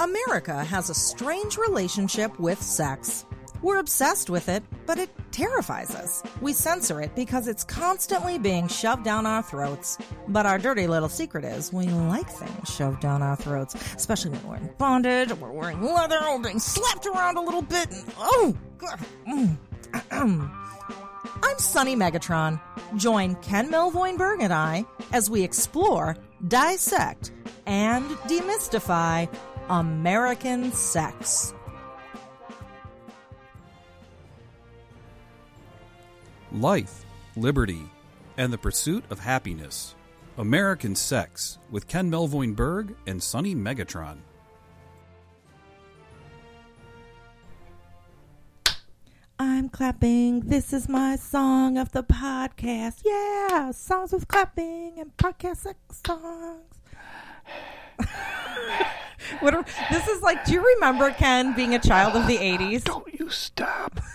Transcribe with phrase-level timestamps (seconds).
[0.00, 3.26] America has a strange relationship with sex.
[3.60, 6.22] We're obsessed with it, but it terrifies us.
[6.40, 9.98] We censor it because it's constantly being shoved down our throats.
[10.26, 14.48] But our dirty little secret is we like things shoved down our throats, especially when
[14.48, 17.90] we're in bondage we're wearing leather or being slapped around a little bit.
[17.90, 18.56] And, oh.
[19.28, 19.58] Mm.
[21.42, 22.58] I'm Sunny Megatron.
[22.96, 26.16] Join Ken Melvoinberg and I as we explore,
[26.48, 27.32] dissect,
[27.66, 29.28] and demystify
[29.70, 31.54] American sex.
[36.50, 37.04] Life,
[37.36, 37.88] Liberty,
[38.36, 39.94] and the Pursuit of Happiness.
[40.38, 44.18] American Sex with Ken Melvoin Berg and Sunny Megatron.
[49.38, 50.40] I'm clapping.
[50.40, 53.02] This is my song of the podcast.
[53.04, 56.80] Yeah, songs with clapping and podcast sex songs.
[59.40, 62.84] what are, this is like, do you remember Ken being a child of the 80s?
[62.84, 64.00] Don't you stop.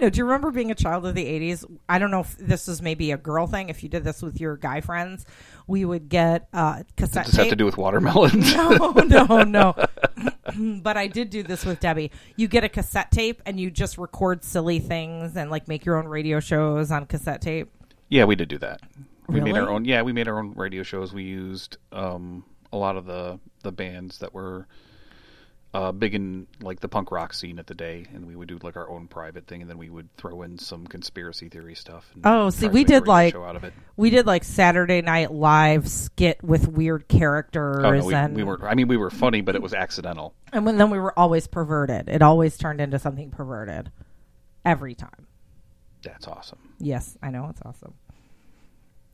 [0.00, 1.64] No, do you remember being a child of the 80s?
[1.88, 3.68] I don't know if this was maybe a girl thing.
[3.68, 5.24] If you did this with your guy friends,
[5.66, 7.50] we would get uh, cassette Does this have tape.
[7.50, 8.54] to do with watermelons?
[8.54, 9.74] no, no, no.
[10.82, 12.10] but I did do this with Debbie.
[12.36, 15.96] You get a cassette tape and you just record silly things and like make your
[15.96, 17.70] own radio shows on cassette tape.
[18.08, 18.80] yeah, we did do that.
[19.28, 19.84] We made our own.
[19.84, 21.14] Yeah, we made our own radio shows.
[21.14, 24.66] We used um, a lot of the the bands that were
[25.74, 28.58] uh, big in like the punk rock scene at the day, and we would do
[28.62, 32.10] like our own private thing, and then we would throw in some conspiracy theory stuff.
[32.14, 33.74] and Oh, see, we did like show out of it.
[33.96, 38.44] we did like Saturday Night Live skit with weird characters, Oh, no, we, and we
[38.44, 38.66] were.
[38.66, 40.32] I mean, we were funny, but it was accidental.
[40.54, 42.08] and when, then we were always perverted.
[42.08, 43.90] It always turned into something perverted
[44.64, 45.26] every time.
[46.02, 46.60] That's awesome.
[46.78, 47.92] Yes, I know it's awesome.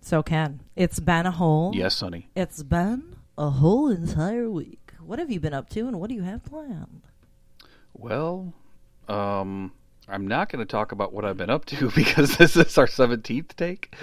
[0.02, 2.28] So Ken, it's been a whole Yes, Sunny.
[2.36, 4.92] It's been a whole entire week.
[5.00, 7.02] What have you been up to, and what do you have planned?
[7.92, 8.52] Well,
[9.08, 9.72] um,
[10.08, 12.86] I'm not going to talk about what I've been up to because this is our
[12.86, 13.94] 17th take,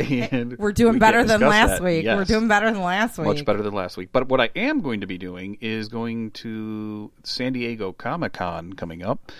[0.00, 1.82] and We're doing we better than last that.
[1.82, 2.06] week.
[2.06, 3.26] We're doing better than last week.
[3.26, 4.10] much better than last week.
[4.12, 8.72] But what I am going to be doing is going to San Diego Comic Con
[8.72, 9.32] coming up.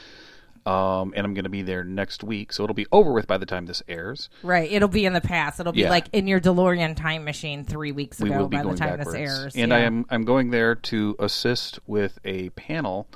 [0.67, 3.39] Um, and I'm going to be there next week, so it'll be over with by
[3.39, 4.29] the time this airs.
[4.43, 4.71] Right.
[4.71, 5.61] It'll be in the past.
[5.61, 5.91] It'll be Yeah.
[5.91, 9.15] like in your DeLorean time machine three weeks We ago by the time backwards, this
[9.15, 9.55] airs.
[9.55, 9.77] and yeah.
[9.77, 13.07] I am I'm going there to assist with a panel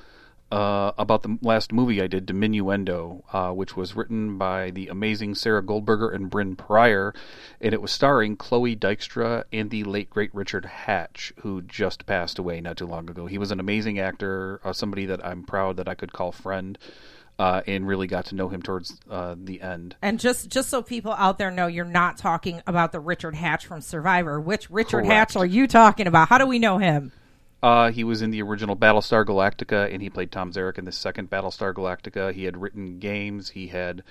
[0.53, 5.37] uh, about the last movie I did, Diminuendo, uh, which was written by the amazing
[5.37, 7.15] Sarah Goldberger and Bryn Pryor,
[7.61, 12.39] and it was starring Chloe Dykstra and the late great Richard Hatch, who just passed
[12.39, 13.27] away not too long ago.
[13.27, 16.77] He was an amazing actor, uh, somebody that I'm proud that I could call friend.
[17.41, 19.97] Uh, and really got to know him towards uh, the end.
[20.03, 23.65] And just just so people out there know, you're not talking about the Richard Hatch
[23.65, 24.39] from Survivor.
[24.39, 25.33] Which Richard Correct.
[25.33, 26.29] Hatch are you talking about?
[26.29, 27.13] How do we know him?
[27.63, 30.93] Uh, he was in the original Battlestar Galactica, and he played Tom Zarek in the
[30.93, 32.33] second Battlestar Galactica.
[32.33, 33.51] He had written games.
[33.51, 34.03] He had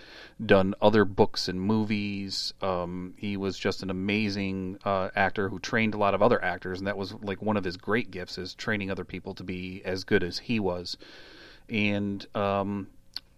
[0.44, 2.54] done other books and movies.
[2.62, 6.80] Um, he was just an amazing uh, actor who trained a lot of other actors,
[6.80, 9.84] and that was like one of his great gifts is training other people to be
[9.86, 10.98] as good as he was.
[11.70, 12.88] And um,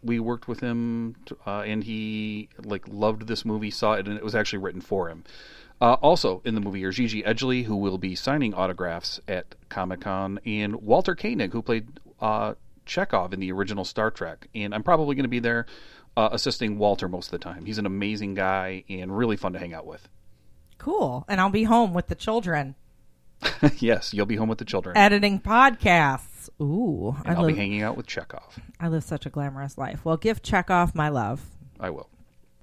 [0.04, 4.24] we worked with him, uh, and he like loved this movie, saw it, and it
[4.24, 5.24] was actually written for him.
[5.80, 10.02] Uh, also in the movie are Gigi Edgley, who will be signing autographs at Comic
[10.02, 11.88] Con, and Walter Koenig, who played
[12.20, 12.54] uh,
[12.86, 14.48] Chekov in the original Star Trek.
[14.54, 15.66] And I'm probably going to be there
[16.16, 17.66] uh, assisting Walter most of the time.
[17.66, 20.08] He's an amazing guy and really fun to hang out with.
[20.78, 21.26] Cool.
[21.28, 22.76] And I'll be home with the children
[23.78, 24.98] yes, you'll be home with the children.
[24.98, 26.31] editing podcasts.
[26.62, 28.44] Ooh, I and I'll live be hanging out with Chekov.
[28.80, 30.04] I live such a glamorous life.
[30.06, 31.42] Well, give Chekov my love.
[31.80, 32.10] I will.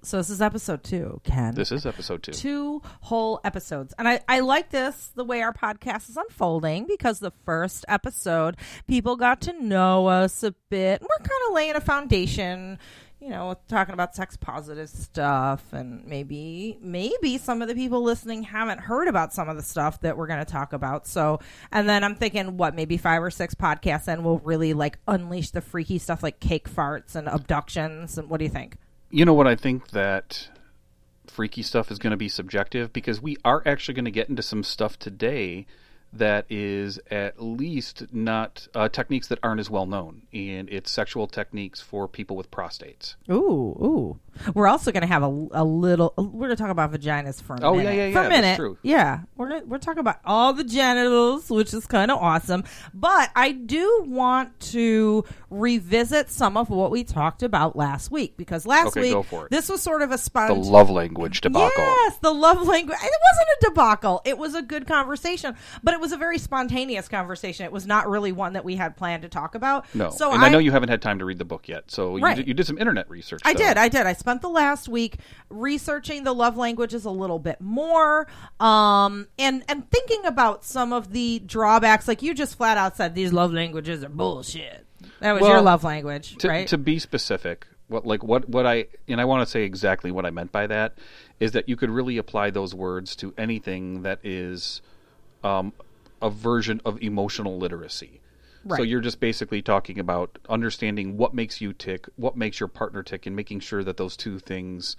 [0.01, 1.55] So this is episode two, Ken.
[1.55, 2.31] This is episode two.
[2.31, 3.93] two whole episodes.
[3.99, 8.57] And I, I like this, the way our podcast is unfolding, because the first episode,
[8.87, 11.03] people got to know us a bit.
[11.03, 12.79] We're kind of laying a foundation,
[13.21, 15.73] you know, talking about sex positive stuff.
[15.73, 20.01] And maybe, maybe some of the people listening haven't heard about some of the stuff
[20.03, 21.07] that we're going to talk about.
[21.07, 21.41] So,
[21.73, 25.51] and then I'm thinking, what, maybe five or six podcasts, and we'll really like unleash
[25.51, 28.19] the freaky stuff like cake farts and abductions.
[28.19, 28.77] And what do you think?
[29.11, 29.47] You know what?
[29.47, 30.49] I think that
[31.27, 34.43] freaky stuff is going to be subjective because we are actually going to get into
[34.43, 35.67] some stuff today
[36.13, 41.27] that is at least not uh, techniques that aren't as well known, and it's sexual
[41.27, 43.17] techniques for people with prostates.
[43.31, 44.19] Ooh, ooh.
[44.55, 46.15] We're also going to have a, a little.
[46.17, 47.95] We're going to talk about vaginas for a Oh, minute.
[47.97, 48.57] yeah, yeah, For a yeah, minute.
[48.57, 48.79] true.
[48.83, 52.65] Yeah, we're gonna, we're talking about all the genitals, which is kind of awesome.
[52.95, 58.67] But I do want to revisit some of what we talked about last week because
[58.67, 59.51] last Okay, week go for it.
[59.51, 60.69] this was sort of a The spontaneous.
[60.69, 61.71] love language debacle.
[61.77, 62.97] Yes, the love language.
[63.03, 64.21] It wasn't a debacle.
[64.25, 67.65] It was a good conversation, but it was a very spontaneous conversation.
[67.65, 69.87] It was not really one that we had planned to talk about.
[69.95, 72.17] No, so and I, know you haven't had time to read the book yet, so
[72.17, 72.37] you, Right.
[72.37, 73.41] did, you did some internet research.
[73.45, 73.77] I did.
[73.79, 74.07] I did.
[74.07, 75.17] I spent the last week
[75.49, 78.27] researching the love languages a little bit more,
[78.61, 82.07] um, and and thinking about some of the drawbacks.
[82.07, 84.85] Like you just flat out said, these love languages are bullshit.
[85.21, 86.69] That was your love language, to, right?
[86.69, 90.27] to be specific what like what what i and i want to say exactly what
[90.27, 90.93] i meant by that
[91.41, 94.83] is that you could really apply those words to anything that is
[95.43, 95.73] um,
[96.21, 98.21] a version of emotional literacy
[98.77, 103.03] so you're just basically talking about understanding what makes you tick what makes your partner
[103.03, 104.97] tick and making sure that those two things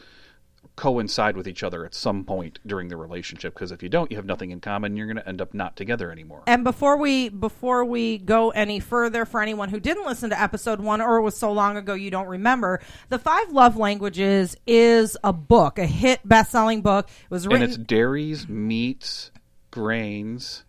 [0.76, 4.18] coincide with each other at some point during the relationship because if you don't you
[4.18, 7.30] have nothing in common you're going to end up not together anymore And before we
[7.30, 11.22] before we go any further, for anyone who didn't listen to episode one or it
[11.22, 15.86] was so long ago you don't remember, the Five Love Languages is a book, a
[15.86, 17.08] hit best selling book.
[17.08, 17.68] It was and written.
[17.70, 19.32] it's dairies meats
[19.72, 20.64] grains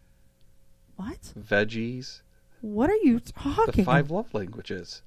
[0.96, 1.32] what?
[1.38, 2.20] veggies
[2.60, 3.72] What are you talking?
[3.76, 5.02] the five love languages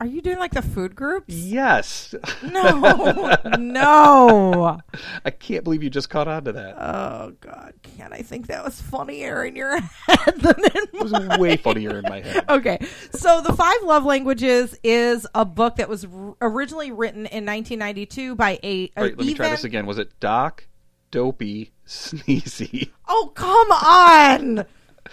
[0.00, 1.34] Are you doing like the food groups?
[1.34, 2.14] Yes.
[2.42, 4.78] No, no.
[5.24, 6.76] I can't believe you just caught on to that.
[6.80, 11.38] Oh God, can't I think that was funnier in your head than in It was
[11.38, 12.44] way funnier in my head.
[12.48, 12.78] Okay,
[13.12, 18.34] so the Five Love Languages is a book that was r- originally written in 1992
[18.36, 18.90] by a.
[18.96, 19.86] a Wait, let me try this again.
[19.86, 20.66] Was it Doc,
[21.10, 22.90] Dopey, Sneezy?
[23.08, 24.64] Oh come on!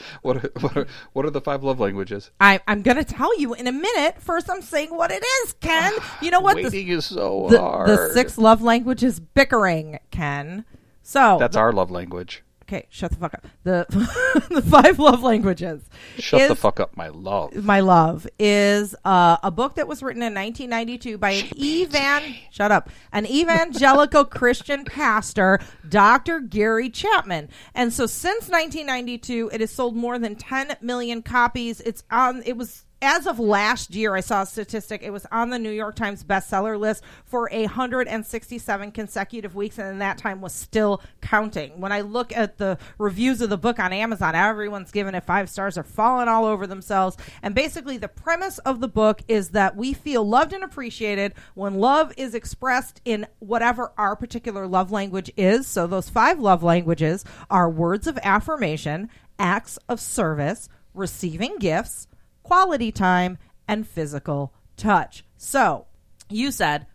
[0.22, 2.32] What are, what are, what are the five love languages?
[2.40, 4.22] I, I'm going to tell you in a minute.
[4.22, 5.94] First, I'm saying what it is, Ken.
[6.22, 6.58] You know what?
[6.58, 7.90] The, Waiting is so the, hard.
[7.90, 10.66] the sixth love language is bickering, Ken.
[11.04, 12.44] So That's our love language.
[12.68, 12.88] Okay.
[12.90, 13.48] Shut the fuck up.
[13.64, 13.86] The
[14.50, 15.84] the five love languages.
[16.18, 17.54] Shut the fuck up, my love.
[17.56, 22.72] my love is uh, a book that was written in 1992 by an evan shut
[22.72, 29.96] up an evangelical christian pastor dr gary chapman and so since 1992 it has sold
[29.96, 34.44] more than 10 million copies it's on it was as of last year, I saw
[34.44, 35.04] a statistic.
[35.04, 40.18] It was on the New York Times bestseller list for 167 consecutive weeks, and that
[40.18, 41.80] time was still counting.
[41.80, 45.50] When I look at the reviews of the book on Amazon, everyone's giving it five
[45.50, 45.76] stars.
[45.76, 47.18] They're falling all over themselves.
[47.44, 51.76] And basically, the premise of the book is that we feel loved and appreciated when
[51.76, 55.68] love is expressed in whatever our particular love language is.
[55.68, 62.08] So, those five love languages are words of affirmation, acts of service, receiving gifts
[62.46, 63.38] quality time,
[63.68, 65.26] and physical touch.
[65.38, 65.88] So,
[66.30, 66.86] you said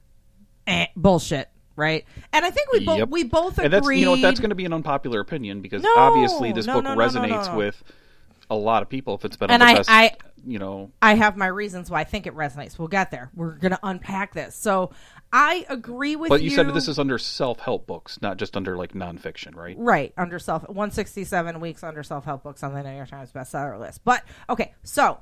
[0.67, 2.05] eh, bullshit, right?
[2.33, 3.09] And I think we both Yep.
[3.11, 3.65] we both agreed.
[3.65, 6.67] And that's you know that's going to be an unpopular opinion because No, obviously this
[6.67, 7.83] no, book no, resonates with
[8.49, 9.15] a lot of people.
[9.15, 10.17] If it's been And on the I- best, I-
[10.47, 12.79] you know, I have my reasons why I think it resonates.
[12.79, 13.31] We'll get there.
[13.35, 14.57] We're going to unpack this.
[14.57, 14.91] So,
[15.33, 16.35] I agree with you.
[16.35, 16.49] but you.
[16.49, 19.77] you said this is under self-help books, not just under like nonfiction, right?
[19.79, 24.01] Right, under self 167 weeks under self-help books on the New York Times bestseller list.
[24.03, 25.21] But okay, so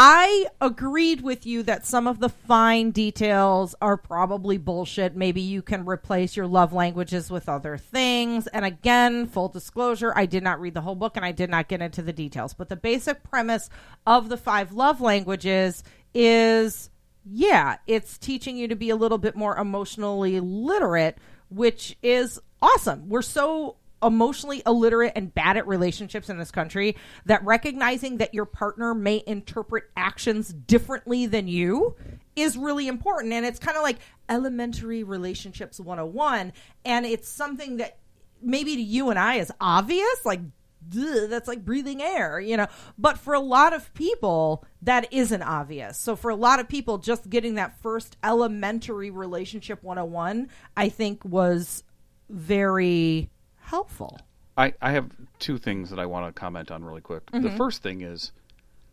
[0.00, 5.16] I agreed with you that some of the fine details are probably bullshit.
[5.16, 8.46] Maybe you can replace your love languages with other things.
[8.46, 11.66] And again, full disclosure, I did not read the whole book and I did not
[11.66, 12.54] get into the details.
[12.54, 13.70] But the basic premise
[14.06, 15.82] of the five love languages
[16.14, 16.90] is
[17.24, 21.18] yeah, it's teaching you to be a little bit more emotionally literate,
[21.50, 23.08] which is awesome.
[23.08, 26.96] We're so emotionally illiterate and bad at relationships in this country
[27.26, 31.96] that recognizing that your partner may interpret actions differently than you
[32.36, 33.32] is really important.
[33.32, 36.52] And it's kind of like elementary relationships 101.
[36.84, 37.98] And it's something that
[38.40, 40.40] maybe to you and I is obvious, like,
[40.88, 42.68] "Duh, that's like breathing air, you know.
[42.96, 45.98] But for a lot of people, that isn't obvious.
[45.98, 51.24] So for a lot of people, just getting that first elementary relationship 101, I think
[51.24, 51.82] was
[52.28, 53.30] very
[53.68, 54.18] helpful.
[54.56, 57.24] I, I have two things that I want to comment on really quick.
[57.26, 57.44] Mm-hmm.
[57.44, 58.32] The first thing is,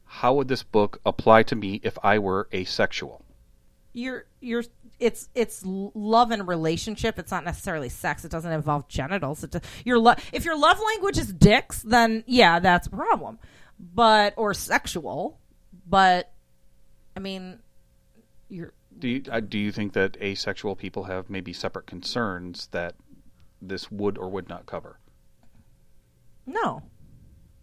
[0.05, 3.24] how would this book apply to me if I were asexual?
[3.94, 4.63] You're you're
[5.00, 7.17] it's it's love and relationship.
[7.17, 8.24] It's not necessarily sex.
[8.25, 9.44] It doesn't involve genitals.
[9.44, 13.39] It, do- your lo- if your love language is dicks, then yeah, that's a problem.
[13.79, 15.39] But or sexual,
[15.88, 16.32] but
[17.17, 17.60] I mean,
[18.50, 22.96] you're Do you, uh, do you think that asexual people have maybe separate concerns that
[23.68, 25.00] this would or would not cover?
[26.46, 26.84] no,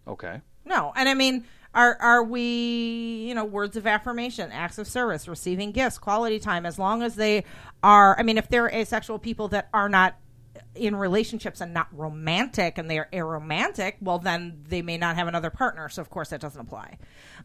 [0.07, 0.41] Okay.
[0.65, 1.45] no, and I mean,
[1.75, 6.65] Are are we, you know, words of affirmation, acts of service, receiving gifts, quality time,
[6.67, 7.45] as long as they
[7.81, 10.15] are I mean, if they're asexual people that are not
[10.75, 15.27] in relationships and not romantic and they are aromantic, well then they may not have
[15.27, 16.97] another partner, so of course that doesn't apply.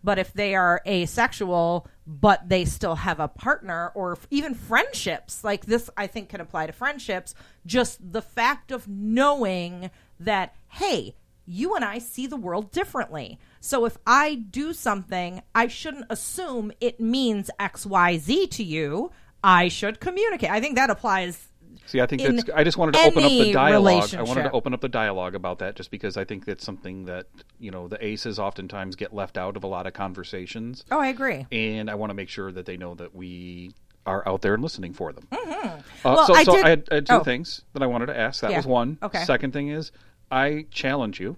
[0.03, 5.67] But if they are asexual but they still have a partner or even friendships, like
[5.67, 7.35] this I think can apply to friendships,
[7.67, 11.15] just the fact of knowing that hey,
[11.49, 13.39] you and I see the world differently.
[13.61, 19.11] So if I do something, I shouldn't assume it means XYZ to you.
[19.43, 20.51] I should communicate.
[20.51, 21.48] I think that applies
[21.89, 22.51] See, I think in that's.
[22.51, 24.15] I just wanted to open up the dialogue.
[24.15, 27.07] I wanted to open up the dialogue about that, just because I think that's something
[27.07, 27.27] that
[27.59, 31.07] you know the aces oftentimes get left out of a lot of conversations, Oh, I
[31.09, 31.47] agree.
[31.51, 33.73] and I want to make sure that they know that we
[34.05, 35.27] are out there and listening for them.
[35.33, 36.09] Uh, Mm-hmm.
[36.09, 37.25] Well, so, I so did- I, had, I had two oh.
[37.25, 38.41] things that I wanted to ask.
[38.43, 38.59] That Yeah.
[38.59, 38.99] was one.
[39.03, 39.25] Okay.
[39.25, 39.91] Second thing is,
[40.31, 41.37] I challenge you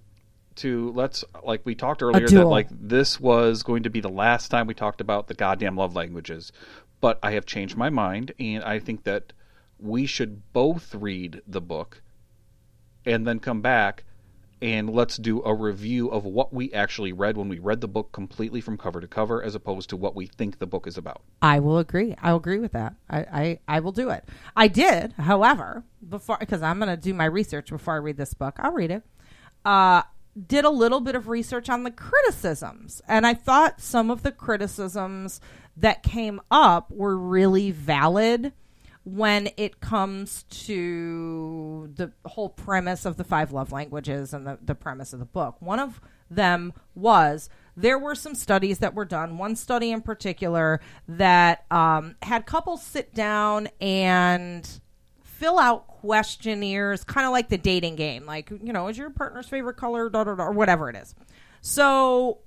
[0.57, 4.49] to let's like we talked earlier that like this was going to be the last
[4.51, 6.53] time we talked about the goddamn love languages,
[7.01, 9.33] but I have changed my mind, and I think that
[9.83, 12.03] we should both read the book
[13.05, 14.05] and then come back
[14.63, 18.13] and let's do a review of what we actually read when we read the book
[18.13, 21.23] completely from cover to cover as opposed to what we think the book is about.
[21.41, 22.15] I will agree.
[22.21, 22.95] I will agree with that.
[23.09, 24.25] I, I, I will do it.
[24.55, 28.57] I did, however, before because I'm to do my research before I read this book.
[28.59, 29.03] I'll read it.
[29.65, 30.03] Uh,
[30.47, 34.33] did a little bit of research on the criticisms, and I thought some of the
[34.33, 35.41] criticisms
[35.77, 38.53] that came up were really valid
[39.05, 44.75] when it comes to the whole premise of the five love languages and the, the
[44.75, 45.57] premise of the book.
[45.61, 50.81] One of them was there were some studies that were done, one study in particular
[51.09, 54.69] that um, had couples sit down and
[55.23, 58.27] fill out questionnaires, kind of like the dating game.
[58.27, 61.15] Like, you know, is your partner's favorite color, da, da, da, or whatever it is.
[61.63, 62.41] So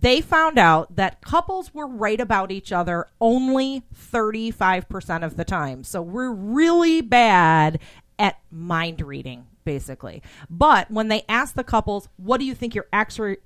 [0.00, 5.84] they found out that couples were right about each other only 35% of the time.
[5.84, 7.78] So we're really bad
[8.18, 10.22] at mind reading, basically.
[10.48, 13.36] But when they asked the couples, what do you think your ac-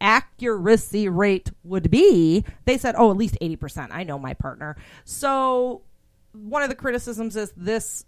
[0.00, 3.88] accuracy rate would be, they said, oh, at least 80%.
[3.92, 4.76] I know my partner.
[5.04, 5.82] So
[6.32, 8.04] one of the criticisms is this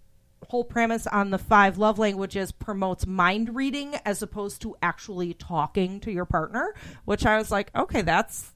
[0.49, 6.01] whole premise on the five love languages promotes mind reading as opposed to actually talking
[6.01, 6.75] to your partner,
[7.05, 8.53] which I was like, okay, that's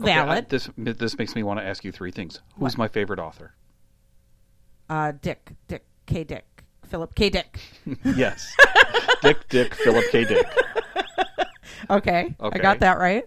[0.00, 0.48] Okay, I- valid.
[0.48, 2.40] this this makes me want to ask you three things.
[2.58, 3.54] Who's my favorite author?
[4.90, 6.24] uh, Dick, Dick, K.
[6.24, 7.30] Dick, Philip K.
[7.30, 7.60] Dick.
[8.04, 8.54] Yes,
[9.22, 10.24] Dick Dick Philip K.
[10.24, 10.46] Dick.
[11.90, 13.24] Okay, I got that right.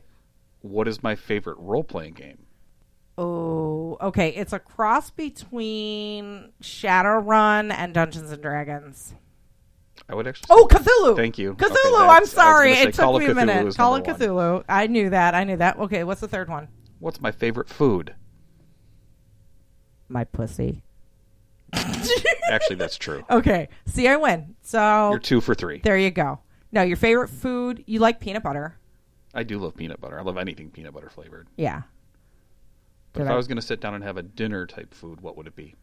[0.62, 2.45] What is my favorite role playing game?
[3.17, 4.29] Oh, okay.
[4.29, 9.13] It's a cross between Shadowrun and Dungeons and Dragons.
[10.10, 10.48] I would actually.
[10.50, 11.15] Oh, Cthulhu.
[11.15, 11.55] Thank you.
[11.55, 11.69] Cthulhu.
[11.69, 12.74] Okay, I'm sorry.
[12.74, 13.75] It took Call me a Cthulhu minute.
[13.75, 14.63] Call of number Cthulhu.
[14.69, 15.34] I knew that.
[15.34, 15.77] I knew that.
[15.77, 16.67] Okay, what's the third one?
[17.00, 18.13] What's my favorite food?
[20.10, 20.84] My pussy.
[21.74, 23.24] Actually, that's true.
[23.29, 23.69] Okay.
[23.86, 24.55] See, I win.
[24.62, 25.79] So You're two for three.
[25.79, 26.39] there you go.
[26.72, 27.84] Now, your favorite food?
[27.88, 28.77] You like peanut butter?
[29.34, 30.19] I do love peanut butter.
[30.19, 31.48] I love anything peanut butter flavored.
[31.57, 31.84] Yeah.
[33.15, 35.22] But if I I- was going to sit down and have a dinner type food,
[35.22, 35.75] what would it be?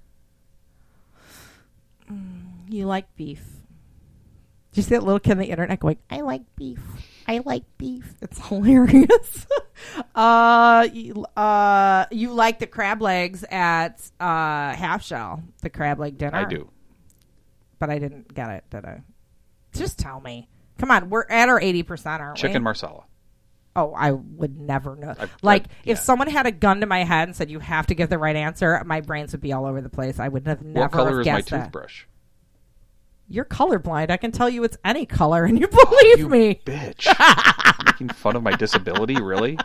[2.69, 3.43] You like beef.
[4.73, 6.81] Did you see that little kid on the internet going, I like beef.
[7.29, 8.15] I like beef.
[8.23, 9.47] It's hilarious.
[10.15, 16.19] uh, you, uh, you like the crab legs at uh, Half Shell, the crab leg
[16.19, 16.37] dinner.
[16.37, 16.69] I do.
[17.79, 19.03] But I didn't get it, did I?
[19.73, 20.49] Just tell me.
[20.79, 22.65] Come on, we're at our 80%, aren't Chicken we?
[22.65, 23.05] marsala.
[23.75, 25.15] Oh, I would never know.
[25.19, 27.87] I- like, I- if someone had a gun to my head and said, you have
[27.87, 30.19] to give the right answer, my brains would be all over the place.
[30.21, 31.63] I would have never what color is my guessed that.
[31.65, 32.05] toothbrush?
[33.29, 34.11] You're colorblind.
[34.11, 36.61] I can tell you it's any color, and you believe You me.
[36.67, 37.07] bitch.
[37.87, 39.57] Making fun of my disability, really?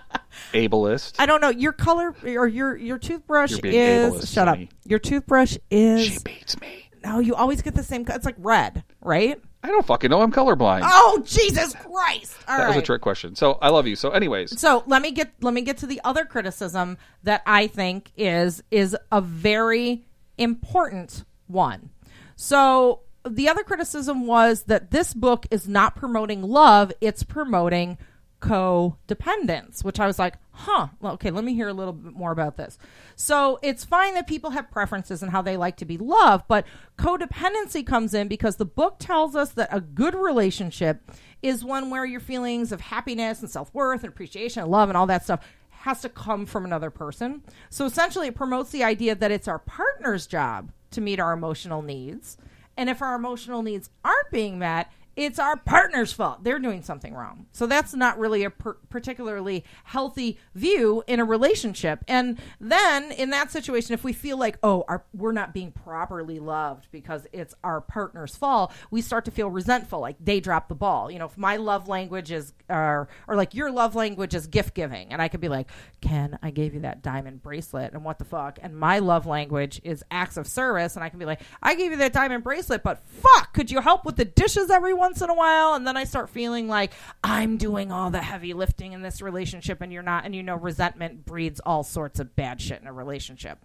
[0.53, 1.15] Ableist.
[1.19, 1.49] I don't know.
[1.49, 4.57] Your color or your your toothbrush is ableist, shut up.
[4.85, 6.89] Your toothbrush is She beats me.
[7.03, 7.19] no.
[7.19, 8.05] You always get the same.
[8.07, 9.41] It's like red, right?
[9.67, 10.21] I don't fucking know.
[10.21, 10.81] I'm colorblind.
[10.86, 12.38] Oh Jesus Christ!
[12.47, 13.36] All that was a trick question.
[13.36, 13.97] So I love you.
[13.97, 17.67] So, anyways, So let me get let me get to the other criticism that I
[17.67, 20.05] think is is a very
[20.38, 21.89] important one.
[22.38, 27.97] So the other criticism was that this book is not promoting love; it's promoting
[28.39, 30.88] codependence, which I was like, huh.
[31.00, 32.77] Well, okay, let me hear a little bit more about this.
[33.15, 36.65] So it's fine that people have preferences and how they like to be loved, but
[36.98, 42.06] codependency comes in because the book tells us that a good relationship is one where
[42.06, 45.46] your feelings of happiness and self worth and appreciation and love and all that stuff
[45.70, 47.44] has to come from another person.
[47.70, 51.82] So essentially, it promotes the idea that it's our partner's job to meet our emotional
[51.82, 52.38] needs.
[52.75, 56.43] And if our emotional needs aren't being met, it's our partner's fault.
[56.43, 57.47] They're doing something wrong.
[57.51, 62.05] So that's not really a per- particularly healthy view in a relationship.
[62.07, 66.39] And then in that situation, if we feel like, oh, our, we're not being properly
[66.39, 70.75] loved because it's our partner's fault, we start to feel resentful, like they dropped the
[70.75, 71.09] ball.
[71.09, 74.75] You know, if my love language is, or, or like your love language is gift
[74.75, 75.67] giving, and I could be like,
[76.00, 78.59] Ken, I gave you that diamond bracelet, and what the fuck?
[78.62, 81.89] And my love language is acts of service, and I can be like, I gave
[81.89, 85.29] you that diamond bracelet, but fuck, could you help with the dishes every once in
[85.29, 85.73] a while?
[85.73, 86.91] And then I start feeling like
[87.23, 90.25] I'm doing all the heavy lifting in this relationship, and you're not.
[90.25, 93.59] And you know, resentment breeds all sorts of bad shit in a relationship.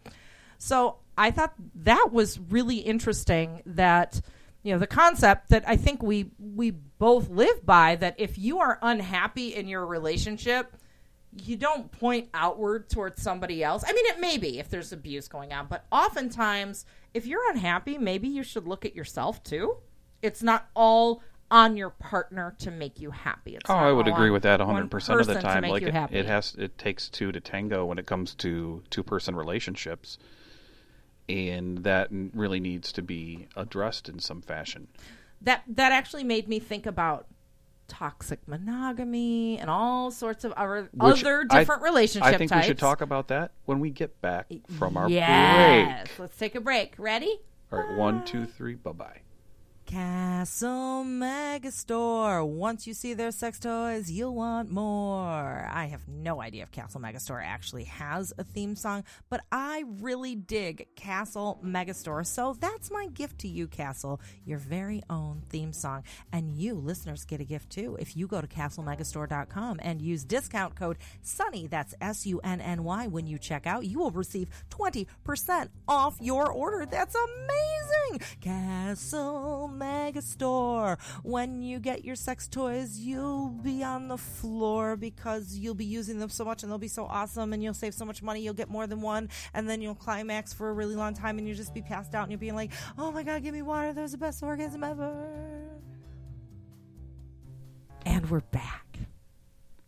[0.58, 4.20] So I thought that was really interesting that
[4.62, 8.61] you know the concept that I think we we both live by that if you
[8.61, 10.76] are unhappy in your relationship
[11.40, 13.84] you don't point outward towards somebody else.
[13.87, 16.84] I mean, it may be if there's abuse going on, but oftentimes,
[17.14, 19.76] if you're unhappy, maybe you should look at yourself too.
[20.20, 21.22] It's not all
[21.52, 23.54] on your partner to make you happy.
[23.56, 25.64] It's Oh, I would agree with that 100% of the time.
[25.64, 30.16] Like it, it has it takes two to tango when it comes to two-person relationships.
[31.28, 34.88] And that really needs to be addressed in some fashion.
[35.42, 37.26] that that actually made me think about
[37.87, 42.64] toxic monogamy and all sorts of other, Which other I- different relationship I think types.
[42.64, 44.47] we should talk about that when we get back
[44.78, 46.06] from our yes.
[46.09, 46.18] break.
[46.18, 46.94] Let's take a break.
[46.97, 47.40] Ready?
[47.71, 49.21] All right, one, two, three, bye bye.
[49.87, 52.47] Castle Megastore.
[52.47, 55.69] Once you see their sex toys, you'll want more.
[55.71, 60.35] I have no idea if Castle Megastore actually has a theme song, but I really
[60.35, 62.27] dig Castle Megastore.
[62.27, 66.05] So that's my gift to you, Castle, your very own theme song.
[66.33, 67.97] And you, listeners, get a gift too.
[68.01, 72.85] If you go to castlemegastore.com and use discount code SUNNY, that's S U N N
[72.85, 76.87] Y, when you check out, you will receive 20% off your order.
[76.87, 78.27] That's amazing!
[78.41, 80.99] Castle Megastore.
[81.23, 86.19] When you get your sex toys, you'll be on the floor because you'll be using
[86.19, 88.41] them so much and they'll be so awesome and you'll save so much money.
[88.41, 91.47] You'll get more than one and then you'll climax for a really long time and
[91.47, 93.93] you'll just be passed out and you'll be like, oh my god, give me water.
[93.93, 95.12] That was the best orgasm ever.
[98.05, 98.99] And we're back.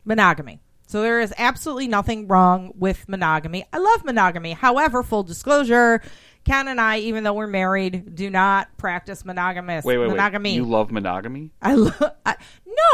[0.04, 0.60] Monogamy.
[0.86, 3.64] So there is absolutely nothing wrong with monogamy.
[3.72, 4.52] I love monogamy.
[4.52, 6.02] However, full disclosure,
[6.44, 10.50] Ken and I, even though we're married, do not practice monogamous Wait, wait, monogamy.
[10.50, 10.56] wait.
[10.56, 11.50] You love monogamy?
[11.62, 12.02] I love.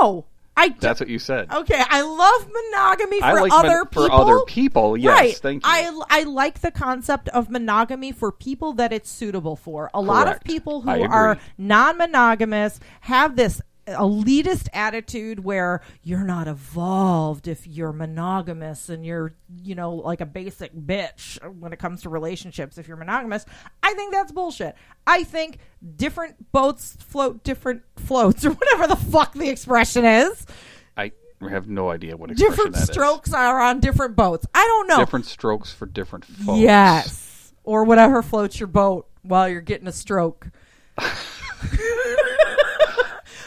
[0.00, 0.26] No,
[0.56, 0.68] I.
[0.78, 1.52] That's what you said.
[1.52, 4.06] okay, I love monogamy for like other mon- people.
[4.06, 4.96] for other people.
[4.96, 5.36] Yes, right.
[5.36, 5.70] thank you.
[5.72, 9.90] I I like the concept of monogamy for people that it's suitable for.
[9.94, 13.60] A lot of people who are non-monogamous have this
[13.98, 20.26] elitist attitude where you're not evolved if you're monogamous and you're you know like a
[20.26, 23.44] basic bitch when it comes to relationships if you're monogamous
[23.82, 24.74] i think that's bullshit
[25.06, 25.58] i think
[25.96, 30.46] different boats float different floats or whatever the fuck the expression is
[30.96, 31.12] I
[31.48, 32.88] have no idea what expression different that is.
[32.90, 36.60] strokes are on different boats i don't know Different strokes for different folks.
[36.60, 37.52] Yes.
[37.64, 40.48] Or whatever floats your boat while you're getting a stroke.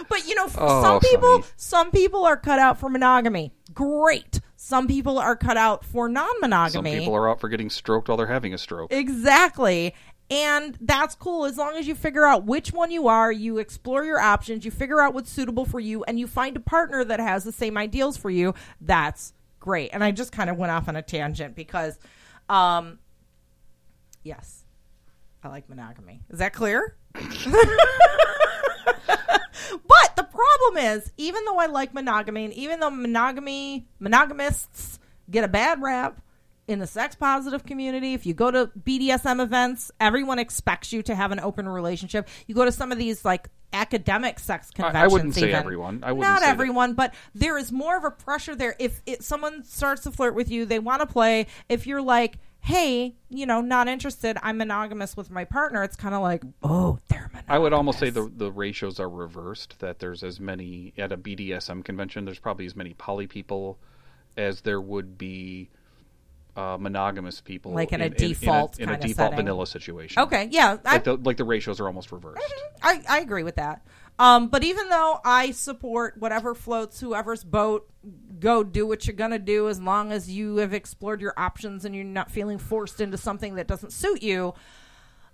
[0.10, 1.46] but you know, Oh, some people Sunny.
[1.56, 3.54] some people are cut out for monogamy.
[3.74, 4.40] Great.
[4.56, 6.92] Some people are cut out for non-monogamy.
[6.92, 8.94] Some people are out for getting stroked while they're having a stroke.
[8.94, 9.94] Exactly.
[10.32, 14.06] And that's cool as long as you figure out which one you are, you explore
[14.06, 17.20] your options, you figure out what's suitable for you, and you find a partner that
[17.20, 18.54] has the same ideals for you.
[18.80, 19.90] That's great.
[19.92, 22.00] And I just kind of went off on a tangent because,
[22.48, 23.00] um,
[24.24, 24.64] yes,
[25.44, 26.22] I like monogamy.
[26.30, 26.96] Is that clear?
[29.88, 35.44] But the problem is, even though I like monogamy, and even though monogamy monogamists get
[35.44, 36.22] a bad rap
[36.68, 41.16] in the sex positive community, if you go to BDSM events, everyone expects you to
[41.16, 42.28] have an open relationship.
[42.48, 45.04] You go to some of these like academic sex conventions.
[45.04, 46.04] I wouldn't say everyone.
[46.04, 46.52] I wouldn't Not say that.
[46.52, 48.76] everyone, but there is more of a pressure there.
[48.80, 51.48] If it, someone starts to flirt with you, they want to play.
[51.70, 56.16] If you're like, hey, you know, not interested, I'm monogamous with my partner, it's kind
[56.16, 57.44] of like, oh, they're monogamous.
[57.50, 59.80] I would almost say the the ratios are reversed.
[59.80, 62.24] That there's as many at a BDSM convention.
[62.24, 63.80] There's probably as many poly people
[64.38, 65.70] as there would be
[66.56, 69.46] uh, monogamous people, Like in a default in a, in a default setting.
[69.46, 70.24] vanilla situation.
[70.24, 72.42] Okay, yeah, I, like the like the ratios are almost reversed.
[72.82, 73.86] I, I agree with that.
[74.20, 77.90] Um, but even though I support whatever floats whoever's boat,
[78.40, 81.96] go do what you're gonna do as long as you have explored your options and
[81.96, 84.54] you're not feeling forced into something that doesn't suit you.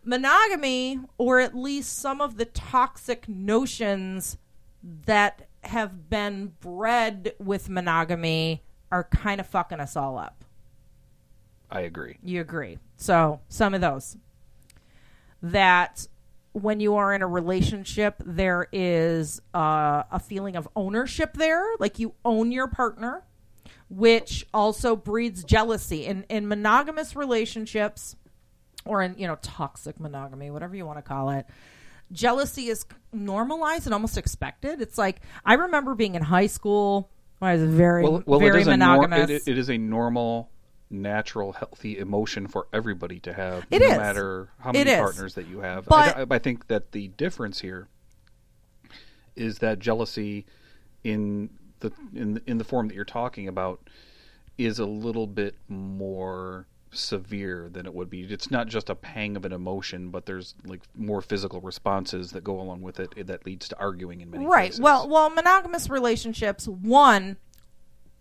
[0.04, 4.38] Monogamy, or at least some of the toxic notions
[4.82, 10.46] that have been bred with monogamy, are kind of fucking us all up.
[11.70, 12.18] I agree.
[12.24, 12.80] You agree.
[12.98, 14.18] So, some of those.
[15.42, 16.08] That
[16.62, 22.00] when you are in a relationship, there is uh, a feeling of ownership there, like
[22.00, 23.24] you own your partner,
[23.90, 26.06] which also breeds jealousy.
[26.06, 28.16] In in monogamous relationships,
[28.86, 31.46] or in you know toxic monogamy, whatever you want to call it,
[32.12, 34.82] jealousy is normalized and almost expected.
[34.82, 38.62] It's like I remember being in high school when I was very Well, well, very
[38.62, 39.30] a nor- monogamous.
[39.30, 40.50] it, it is a normal,
[40.90, 43.98] natural, healthy emotion for everybody to have, It no is.
[43.98, 45.00] matter how It many is.
[45.00, 45.86] partners that you have.
[45.86, 47.88] But- I, I think that the difference here
[49.36, 50.46] is that jealousy
[51.04, 51.50] in
[51.80, 53.90] the in in the form that you're talking about
[54.58, 58.22] is a little bit more severe than it would be.
[58.24, 62.44] It's not just a pang of an emotion, but there's like more physical responses that
[62.44, 64.66] go along with it that leads to arguing in many right.
[64.72, 64.82] cases.
[64.82, 66.68] Well, well, monogamous relationships.
[66.68, 67.38] One,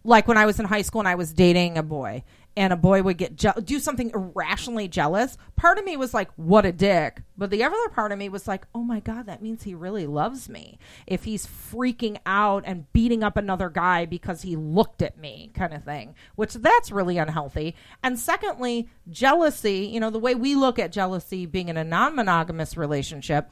[0.04, 2.22] like when I was in high school and I was dating a boy,
[2.58, 5.38] and a boy would get je- do something irrationally jealous.
[5.56, 8.48] Part of me was like, "What a dick," but the other part of me was
[8.48, 12.92] like, "Oh my god, that means he really loves me." If he's freaking out and
[12.92, 17.16] beating up another guy because he looked at me, kind of thing, which that's really
[17.16, 17.76] unhealthy.
[18.02, 19.86] And secondly, jealousy.
[19.86, 23.50] You know, the way we look at jealousy being in a non-monogamous relationship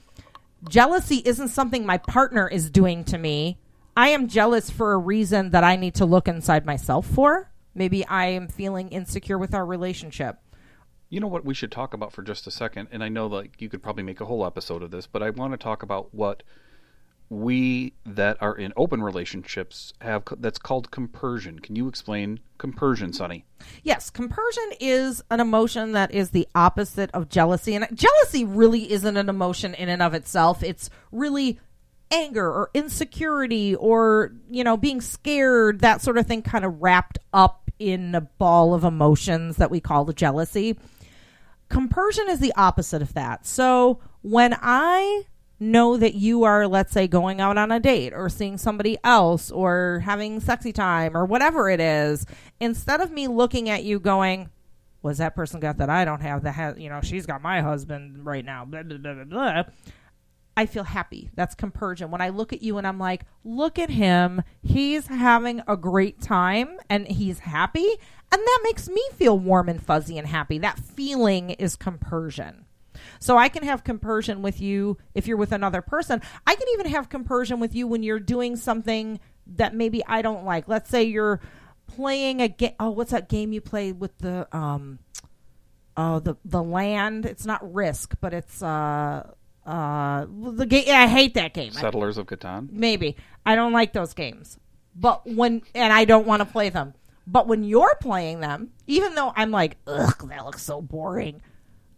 [0.68, 3.58] jealousy isn't something my partner is doing to me.
[3.96, 7.50] I am jealous for a reason that I need to look inside myself for.
[7.76, 10.38] Maybe I am feeling insecure with our relationship.
[11.10, 13.60] You know what we should talk about for just a second, and I know like
[13.60, 16.12] you could probably make a whole episode of this, but I want to talk about
[16.12, 16.42] what
[17.28, 21.58] we that are in open relationships have that's called compersion.
[21.58, 23.44] Can you explain compersion, Sunny?
[23.82, 27.74] Yes, compersion is an emotion that is the opposite of jealousy.
[27.74, 30.62] And jealousy really isn't an emotion in and of itself.
[30.62, 31.60] It's really
[32.10, 37.18] anger or insecurity or, you know, being scared, that sort of thing kind of wrapped
[37.32, 40.78] up in a ball of emotions that we call the jealousy.
[41.68, 43.46] Compersion is the opposite of that.
[43.46, 45.24] So when I
[45.58, 49.50] know that you are, let's say, going out on a date or seeing somebody else
[49.50, 52.26] or having sexy time or whatever it is,
[52.60, 54.50] instead of me looking at you going,
[55.02, 57.62] was that person got that I don't have that has, you know, she's got my
[57.62, 59.62] husband right now, blah, blah, blah, blah, blah.
[60.56, 61.30] I feel happy.
[61.34, 62.10] That's compersion.
[62.10, 64.42] When I look at you and I'm like, look at him.
[64.62, 67.86] He's having a great time and he's happy.
[68.32, 70.58] And that makes me feel warm and fuzzy and happy.
[70.58, 72.64] That feeling is compersion.
[73.18, 76.22] So I can have compersion with you if you're with another person.
[76.46, 80.44] I can even have compersion with you when you're doing something that maybe I don't
[80.44, 80.68] like.
[80.68, 81.40] Let's say you're
[81.86, 82.72] playing a game.
[82.80, 84.98] Oh, what's that game you play with the um
[85.96, 87.26] oh the the land?
[87.26, 89.30] It's not Risk, but it's uh
[89.66, 90.84] uh the game.
[90.88, 91.72] I hate that game.
[91.72, 92.70] Settlers of Catan.
[92.70, 94.58] maybe I don't like those games.
[94.94, 96.94] But when and I don't want to play them.
[97.26, 101.42] But when you're playing them, even though I'm like, ugh, that looks so boring,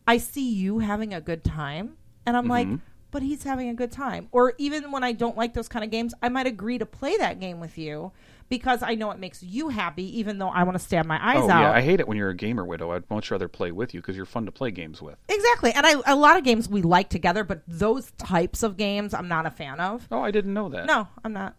[0.07, 2.67] I see you having a good time, and I'm like,
[3.11, 4.29] but he's having a good time.
[4.33, 7.17] Or even when I don't like those kind of games, I might agree to play
[7.19, 8.13] that game with you
[8.49, 11.43] because I know it makes you happy, even though I want to stab my eyes
[11.43, 11.61] Oh out.
[11.61, 12.93] yeah, I hate it when you're a gamer widow.
[12.93, 15.17] I'd much rather play with you because you're fun to play games with.
[15.29, 15.73] exactly.
[15.73, 19.29] And I a lot of games we like together, but those types of games I'm
[19.29, 20.07] not a fan of.
[20.11, 20.87] Oh, I didn't know that.
[20.87, 21.55] No, I'm not.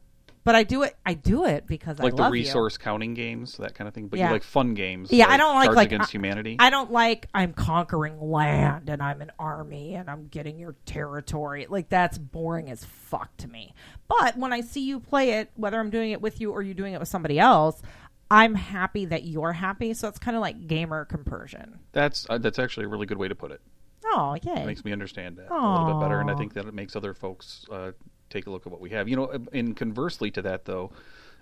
[0.49, 0.95] But I do it.
[1.05, 2.41] I do it because like I the love you.
[2.41, 4.07] resource counting games, that kind of thing.
[4.07, 4.29] But Yeah.
[4.29, 5.12] you like fun games.
[5.12, 6.55] Yeah, I don't like Cards like Against I- Humanity.
[6.57, 11.67] I don't like I'm conquering land and I'm an army and I'm getting your territory.
[11.69, 13.75] Like that's boring as fuck to me.
[14.07, 16.73] But when I see you play it, whether I'm doing it with you or you're
[16.73, 17.83] doing it with somebody else,
[18.31, 19.93] I'm happy that you're happy.
[19.93, 21.77] So it's kind of like gamer compersion.
[21.91, 23.62] that's uh, that's actually a really good way to put it.
[24.03, 24.33] Oh.
[24.33, 26.95] It makes me understand that a little bit better, and I think that it makes
[26.95, 27.91] other folks uh,
[28.29, 29.07] take a look at what we have.
[29.07, 30.91] You know, and conversely to that, though,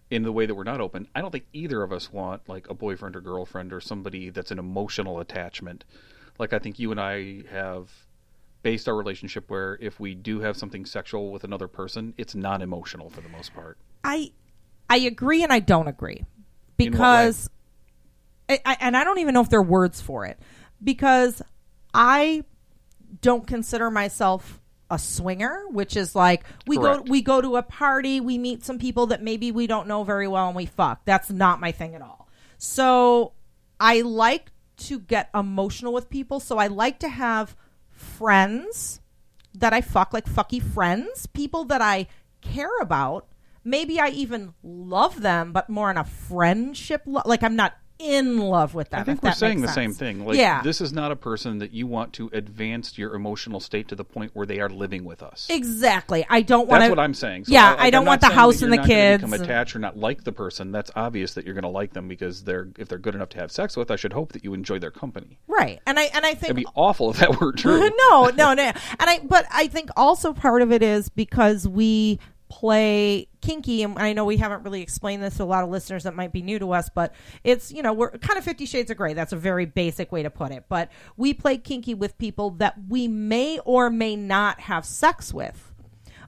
[0.09, 2.69] in the way that we're not open, I don't think either of us want like
[2.69, 5.83] a boyfriend or girlfriend or somebody that's an emotional attachment.
[6.39, 7.91] Like I think you and I have
[8.63, 13.09] based our relationship where if we do have something sexual with another person, it's non-emotional
[13.09, 13.77] for the most part.
[14.03, 14.31] I
[14.89, 16.29] I agree and I don't agree In what
[16.77, 16.91] way?
[16.91, 17.49] because
[18.49, 20.39] I, I, and I don't even know if there are words for it
[20.81, 21.41] because
[21.93, 22.43] I
[23.21, 27.05] don't consider myself a swinger, which is like we Correct.
[27.05, 30.03] go we go to a party, we meet some people that maybe we don't know
[30.03, 31.01] very well and we fuck.
[31.05, 32.29] That's not my thing at all.
[32.57, 33.33] So
[33.79, 37.55] I like to get emotional with people, so I like to have
[37.89, 39.01] friends
[39.55, 42.07] that I fuck like fucky friends, people that I
[42.41, 43.27] care about.
[43.63, 47.01] Maybe I even love them, but more on a friendship.
[47.05, 49.01] Lo- like I'm not in love with them.
[49.01, 50.25] I think we're saying the makes same thing.
[50.25, 53.87] Like, yeah, this is not a person that you want to advance your emotional state
[53.89, 55.47] to the point where they are living with us.
[55.49, 56.25] exactly.
[56.29, 57.45] I don't want That's what I'm saying.
[57.45, 59.97] So, Yeah, like, I don't want the house and the kids Become attached or not
[59.97, 60.71] like the person.
[60.71, 63.39] That's obvious that you're going to like them because they're if they're good enough to
[63.39, 63.91] have sex with.
[63.91, 65.39] I should hope that you enjoy their company.
[65.47, 67.89] Right, and I and I think It'd be awful if that were true.
[68.09, 68.63] no, no, no.
[68.63, 73.97] And I, but I think also part of it is because we play kinky, and
[73.99, 76.41] I know we haven't really explained this to a lot of listeners that might be
[76.41, 79.13] new to us, but it's, you know, we're kind of 50 Shades of Grey.
[79.13, 80.65] That's a very basic way to put it.
[80.69, 85.73] But we play kinky with people that we may or may not have sex with.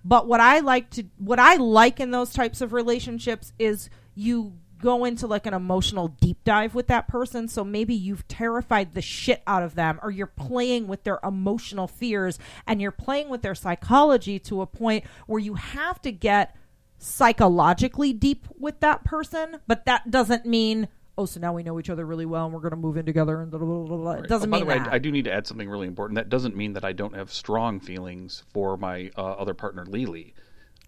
[0.04, 4.54] But what I like to, what I like in those types of relationships is you
[4.82, 7.48] go into like an emotional deep dive with that person.
[7.48, 11.88] So maybe you've terrified the shit out of them, or you're playing with their emotional
[11.88, 16.56] fears and you're playing with their psychology to a point where you have to get
[16.98, 19.60] psychologically deep with that person.
[19.68, 20.88] But that doesn't mean,
[21.18, 23.06] oh, so now we know each other really well and we're going to move in
[23.06, 24.12] together and blah, blah, blah, blah.
[24.14, 24.88] It doesn't Oh, by mean the way, that.
[24.90, 26.16] I, I do need to add something really important.
[26.16, 30.34] That doesn't mean that I don't have strong feelings for my uh, other partner, Lily.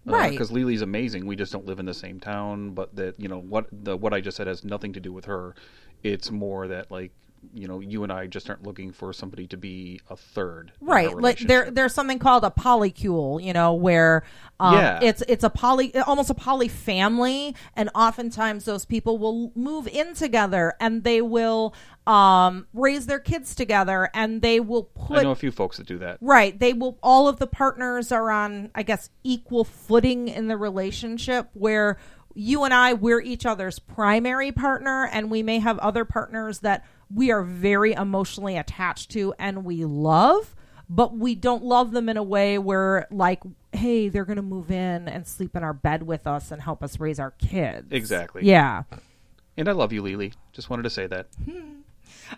[0.08, 0.30] Uh, right.
[0.30, 1.26] Because Lily's amazing.
[1.26, 2.70] We just don't live in the same town.
[2.70, 5.26] But that you know what the what I just said has nothing to do with
[5.26, 5.54] her.
[6.02, 7.12] It's more that like
[7.52, 10.72] you know you and I just aren't looking for somebody to be a third.
[10.80, 14.22] right like there there's something called a polycule you know where
[14.60, 15.00] um, Yeah.
[15.02, 20.14] it's it's a poly almost a poly family and oftentimes those people will move in
[20.14, 21.74] together and they will
[22.06, 25.86] um raise their kids together and they will put I know a few folks that
[25.86, 26.18] do that.
[26.20, 26.58] Right.
[26.58, 31.48] They will, all of the partners are on, I guess, equal footing in the relationship
[31.54, 31.98] where
[32.34, 36.84] you and I, we're each other's primary partner, and we may have other partners that
[37.14, 40.54] we are very emotionally attached to and we love,
[40.88, 44.70] but we don't love them in a way where, like, hey, they're going to move
[44.70, 47.88] in and sleep in our bed with us and help us raise our kids.
[47.90, 48.44] Exactly.
[48.44, 48.82] Yeah.
[49.56, 50.32] And I love you, Lily.
[50.52, 51.26] Just wanted to say that.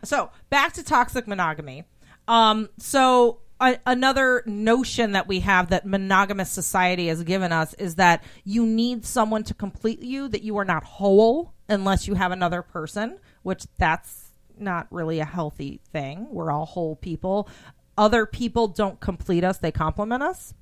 [0.02, 1.84] So back to toxic monogamy.
[2.26, 7.96] Um, so a, another notion that we have that monogamous society has given us is
[7.96, 12.32] that you need someone to complete you, that you are not whole unless you have
[12.32, 14.23] another person, which that's
[14.58, 16.26] not really a healthy thing.
[16.30, 17.48] We're all whole people.
[17.96, 20.54] Other people don't complete us, they complement us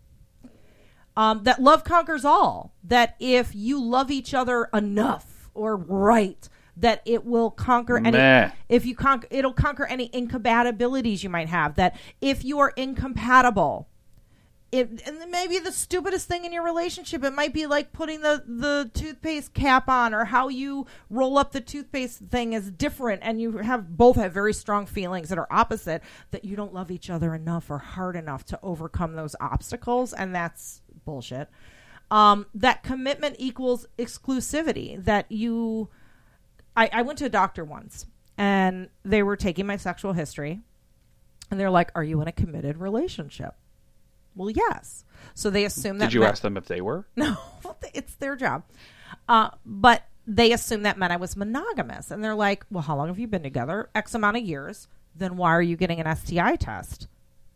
[1.16, 2.74] um, that love conquers all.
[2.84, 8.12] That if you love each other enough or right, that it will conquer any.
[8.12, 8.50] Meh.
[8.68, 11.74] If you conquer, it'll conquer any incompatibilities you might have.
[11.74, 13.88] That if you are incompatible,
[14.72, 18.42] it, and maybe the stupidest thing in your relationship, it might be like putting the,
[18.46, 23.38] the toothpaste cap on or how you roll up the toothpaste thing is different and
[23.38, 27.10] you have both have very strong feelings that are opposite that you don't love each
[27.10, 31.50] other enough or hard enough to overcome those obstacles and that's bullshit.
[32.10, 35.90] Um, that commitment equals exclusivity that you
[36.74, 38.06] I, I went to a doctor once
[38.38, 40.62] and they were taking my sexual history
[41.50, 43.54] and they're like, Are you in a committed relationship?
[44.34, 45.04] Well, yes.
[45.34, 47.06] So they assume that Did you meant- ask them if they were?
[47.16, 47.36] no,
[47.94, 48.64] it's their job.
[49.28, 52.10] Uh, but they assume that meant I was monogamous.
[52.10, 53.90] And they're like, well, how long have you been together?
[53.94, 54.88] X amount of years.
[55.14, 57.08] Then why are you getting an STI test?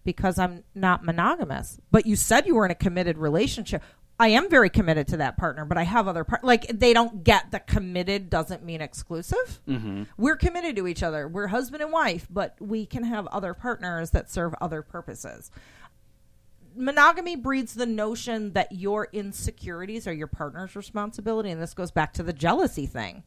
[0.04, 1.80] Because I'm not monogamous.
[1.90, 3.82] But you said you were in a committed relationship.
[4.18, 6.42] I am very committed to that partner, but I have other part.
[6.42, 9.60] Like they don't get that committed doesn't mean exclusive.
[9.68, 10.04] Mm-hmm.
[10.16, 11.28] We're committed to each other.
[11.28, 15.50] We're husband and wife, but we can have other partners that serve other purposes
[16.76, 22.12] monogamy breeds the notion that your insecurities are your partner's responsibility and this goes back
[22.12, 23.22] to the jealousy thing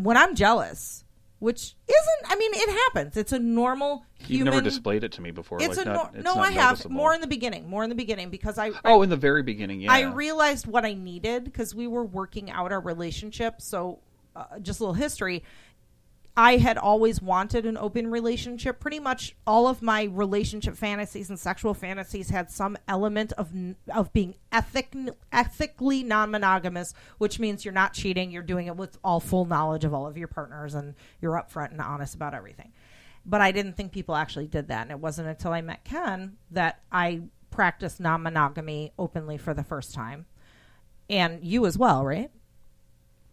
[0.00, 1.04] when i'm jealous
[1.38, 4.36] which isn't i mean it happens it's a normal human.
[4.38, 5.62] You've never displayed it to me before.
[5.62, 6.94] it's like a not, nor- it's no i have noticeable.
[6.96, 9.80] more in the beginning more in the beginning because i Oh, in the very beginning,
[9.80, 9.92] yeah.
[9.92, 13.60] I realized what I needed because we were working out our relationship.
[13.60, 14.00] So,
[14.36, 15.42] uh, just a little history.
[16.36, 18.80] I had always wanted an open relationship.
[18.80, 23.52] Pretty much all of my relationship fantasies and sexual fantasies had some element of
[23.92, 24.94] of being ethic
[25.32, 28.30] ethically non-monogamous, which means you're not cheating.
[28.30, 31.72] You're doing it with all full knowledge of all of your partners, and you're upfront
[31.72, 32.72] and honest about everything.
[33.26, 36.36] But I didn't think people actually did that, and it wasn't until I met Ken
[36.52, 40.26] that I practiced non-monogamy openly for the first time,
[41.10, 42.30] and you as well, right?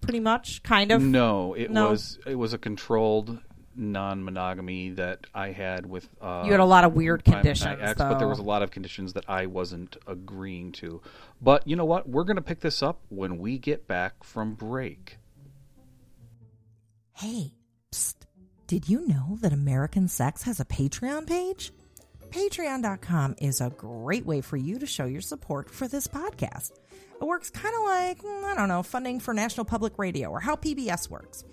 [0.02, 1.02] Pretty much, kind of.
[1.02, 1.90] No, it No.
[1.92, 3.40] was it was a controlled
[3.76, 6.08] non-monogamy that I had with.
[6.22, 8.44] Uh, You had a lot of weird my- my conditions, ex, but there was a
[8.44, 11.02] lot of conditions that I wasn't agreeing to.
[11.42, 12.10] But you know what?
[12.10, 15.18] We're going to pick this up when we get back from break.
[17.14, 17.54] Hey,
[17.92, 18.16] psst.
[18.68, 21.72] Did you know that American Sex has a Patreon page?
[22.30, 26.72] Patreon.com is a great way for you to show your support for this podcast.
[27.20, 30.40] It works kind of like, mm, I don't know, funding for National Public Radio or
[30.40, 31.44] how PBS works.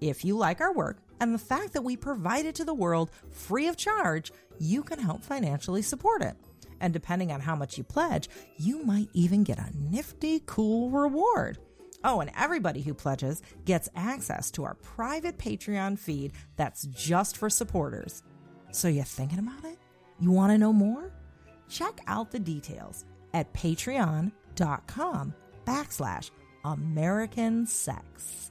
[0.00, 3.10] If you like our work and the fact that we provide it to the world
[3.30, 6.34] free of charge, you can help financially support it.
[6.80, 11.58] And depending on how much you pledge, you might even get a nifty, cool reward.
[12.04, 17.48] Oh, and everybody who pledges gets access to our private Patreon feed that's just for
[17.48, 18.24] supporters.
[18.72, 19.78] So you thinking about it?
[20.18, 21.12] You want to know more?
[21.68, 23.52] Check out the details at
[24.54, 25.34] patreon.com
[25.64, 26.30] backslash
[26.64, 28.50] American Sex.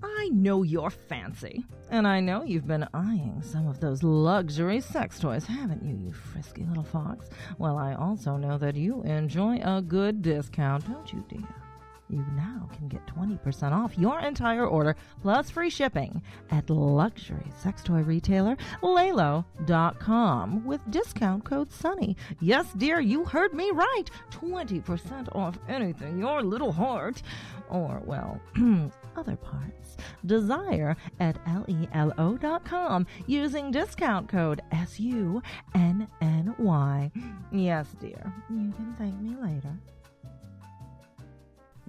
[0.00, 5.18] I know you're fancy, and I know you've been eyeing some of those luxury sex
[5.18, 7.28] toys, haven't you, you frisky little fox?
[7.58, 11.48] Well, I also know that you enjoy a good discount, don't you, dear?
[12.10, 17.82] You now can get 20% off your entire order plus free shipping at luxury sex
[17.82, 22.16] toy retailer Lelo.com with discount code SUNNY.
[22.40, 24.04] Yes, dear, you heard me right.
[24.30, 27.22] 20% off anything your little heart
[27.70, 28.40] or, well,
[29.16, 35.42] other parts desire at lelo.com using discount code S-U-N-N-Y.
[37.52, 39.57] Yes, dear, you can thank me later.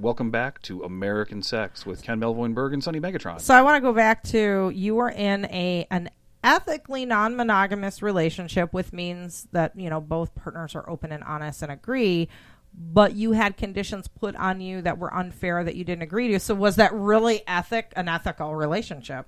[0.01, 3.41] Welcome back to American Sex with Ken Melvoin and Sunny Megatron.
[3.41, 6.09] So I want to go back to you were in a an
[6.41, 11.71] ethically non-monogamous relationship, which means that you know both partners are open and honest and
[11.71, 12.29] agree.
[12.73, 16.39] But you had conditions put on you that were unfair that you didn't agree to.
[16.39, 19.25] So was that really ethic an ethical relationship?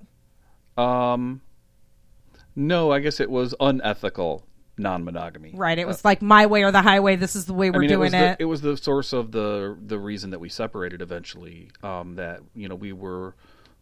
[0.78, 1.42] Um,
[2.56, 4.46] no, I guess it was unethical
[4.78, 5.52] non-monogamy.
[5.54, 5.78] Right.
[5.78, 7.16] It was uh, like my way or the highway.
[7.16, 8.16] This is the way we're I mean, doing it.
[8.16, 8.38] Was it.
[8.38, 11.70] The, it was the source of the the reason that we separated eventually.
[11.82, 13.34] Um, that you know we were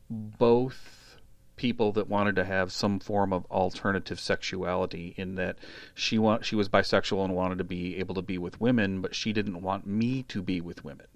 [0.08, 1.18] both
[1.56, 5.14] people that wanted to have some form of alternative sexuality.
[5.16, 5.58] In that
[5.94, 9.14] she want she was bisexual and wanted to be able to be with women, but
[9.14, 11.06] she didn't want me to be with women.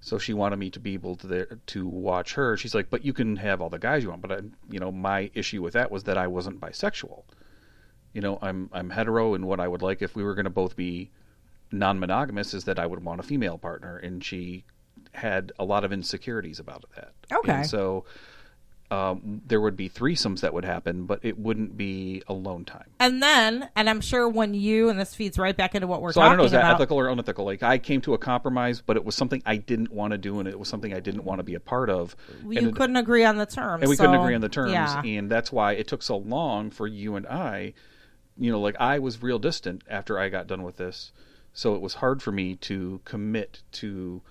[0.00, 2.56] So she wanted me to be able to to watch her.
[2.56, 4.22] She's like, but you can have all the guys you want.
[4.22, 7.22] But I, you know, my issue with that was that I wasn't bisexual
[8.12, 10.50] you know, I'm I'm hetero, and what I would like if we were going to
[10.50, 11.10] both be
[11.70, 14.64] non-monogamous is that I would want a female partner, and she
[15.12, 17.12] had a lot of insecurities about that.
[17.32, 18.04] Okay, and so.
[18.90, 22.90] Um, there would be threesomes that would happen, but it wouldn't be alone time.
[23.00, 26.12] And then, and I'm sure when you and this feeds right back into what we're
[26.12, 27.46] so talking I don't know, is that about, ethical or unethical?
[27.46, 30.40] Like I came to a compromise, but it was something I didn't want to do,
[30.40, 32.14] and it was something I didn't want to be a part of.
[32.46, 34.50] You and couldn't it, agree on the terms, and we so, couldn't agree on the
[34.50, 35.00] terms, yeah.
[35.02, 37.72] and that's why it took so long for you and I
[38.38, 41.12] you know, like I was real distant after I got done with this,
[41.52, 44.22] so it was hard for me to commit to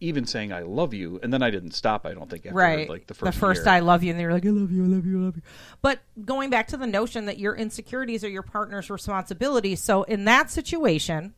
[0.00, 2.06] even saying I love you, and then I didn't stop.
[2.06, 3.74] I don't think after right, like the first the first year.
[3.74, 5.36] I love you, and they were like I love you, I love you, I love
[5.36, 5.42] you.
[5.82, 10.24] But going back to the notion that your insecurities are your partner's responsibility, so in
[10.24, 11.34] that situation.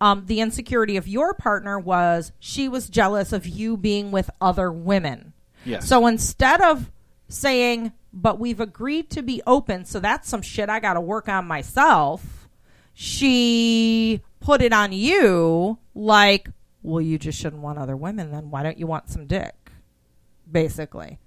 [0.00, 4.72] Um, the insecurity of your partner was she was jealous of you being with other
[4.72, 5.32] women.
[5.64, 5.86] Yes.
[5.86, 6.90] So instead of
[7.32, 11.28] saying, but we've agreed to be open, so that's some shit I got to work
[11.28, 12.48] on myself.
[12.94, 16.48] She put it on you like,
[16.82, 18.50] well, you just shouldn't want other women then.
[18.50, 19.54] Why don't you want some dick?
[20.50, 21.18] Basically.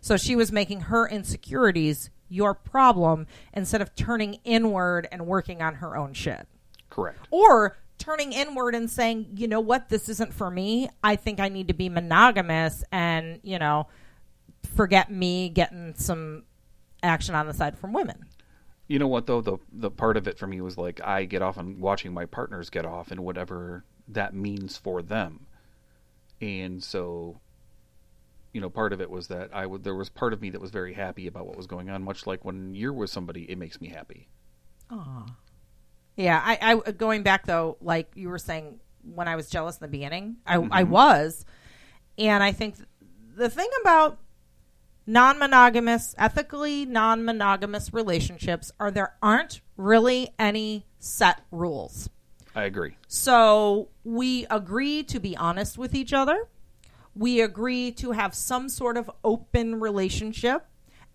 [0.00, 5.76] So she was making her insecurities your problem instead of turning inward and working on
[5.76, 6.46] her own shit.
[6.90, 7.26] Correct.
[7.30, 10.90] Or turning inward and saying, you know what, this isn't for me.
[11.02, 13.86] I think I need to be monogamous and, you know,
[14.66, 16.44] forget me getting some
[17.02, 18.26] action on the side from women.
[18.86, 21.40] You know what though the the part of it for me was like I get
[21.40, 25.46] off on watching my partners get off and whatever that means for them,
[26.40, 27.40] and so
[28.52, 30.60] you know part of it was that I would there was part of me that
[30.60, 32.02] was very happy about what was going on.
[32.02, 34.28] Much like when you're with somebody, it makes me happy.
[34.90, 35.26] Oh,
[36.16, 36.42] yeah.
[36.44, 38.80] I, I going back though, like you were saying
[39.14, 40.72] when I was jealous in the beginning, I mm-hmm.
[40.72, 41.46] I was,
[42.18, 42.76] and I think
[43.34, 44.18] the thing about
[45.06, 52.08] non monogamous, ethically non monogamous relationships are there aren't really any set rules.
[52.54, 52.96] I agree.
[53.08, 56.48] So we agree to be honest with each other.
[57.14, 60.66] We agree to have some sort of open relationship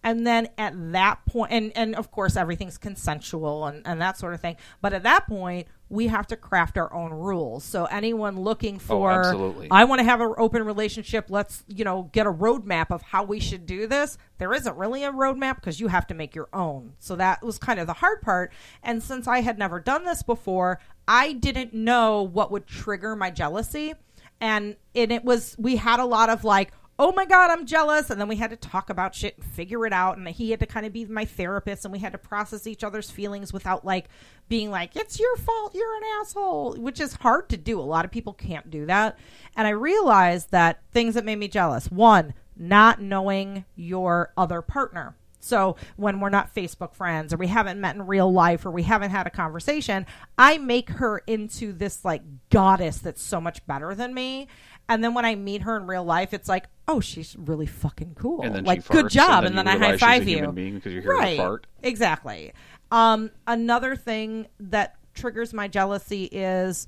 [0.03, 4.33] and then at that point and and of course everything's consensual and, and that sort
[4.33, 7.63] of thing but at that point we have to craft our own rules.
[7.63, 11.83] So anyone looking oh, for oh, i want to have an open relationship let's you
[11.83, 14.17] know get a roadmap of how we should do this.
[14.37, 16.93] There isn't really a roadmap because you have to make your own.
[16.99, 18.53] So that was kind of the hard part.
[18.83, 23.31] And since i had never done this before i didn't know what would trigger my
[23.31, 23.93] jealousy.
[24.41, 28.09] And and it was we had a lot of like oh my God, I'm jealous.
[28.09, 30.17] And then we had to talk about shit and figure it out.
[30.17, 32.83] And he had to kind of be my therapist and we had to process each
[32.83, 34.09] other's feelings without like
[34.49, 37.79] being like, it's your fault, you're an asshole, which is hard to do.
[37.79, 39.17] A lot of people can't do that.
[39.55, 45.15] And I realized that things that made me jealous one, not knowing your other partner.
[45.39, 48.83] So when we're not Facebook friends or we haven't met in real life or we
[48.83, 50.05] haven't had a conversation,
[50.37, 54.49] I make her into this like goddess that's so much better than me.
[54.89, 58.15] And then when I meet her in real life, it's like, oh, she's really fucking
[58.15, 58.41] cool.
[58.41, 59.45] And then like, she good job.
[59.45, 60.71] and And then then, I high realize she's a five you.
[60.73, 61.37] because you hear her right.
[61.37, 61.67] fart.
[61.83, 62.51] Exactly.
[62.91, 66.87] Um, another thing that triggers my jealousy is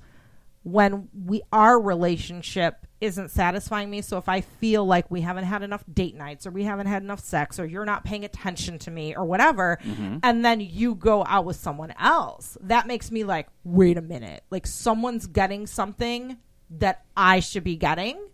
[0.64, 4.00] when we our relationship isn't satisfying me.
[4.00, 7.02] So if I feel like we haven't had enough date nights or we haven't had
[7.02, 10.18] enough sex or you're not paying attention to me or whatever, Mm-hmm.
[10.22, 14.44] and then you go out with someone else, that makes me like, wait a minute.
[14.50, 16.36] Like someone's getting something
[16.78, 18.24] that I should be getting.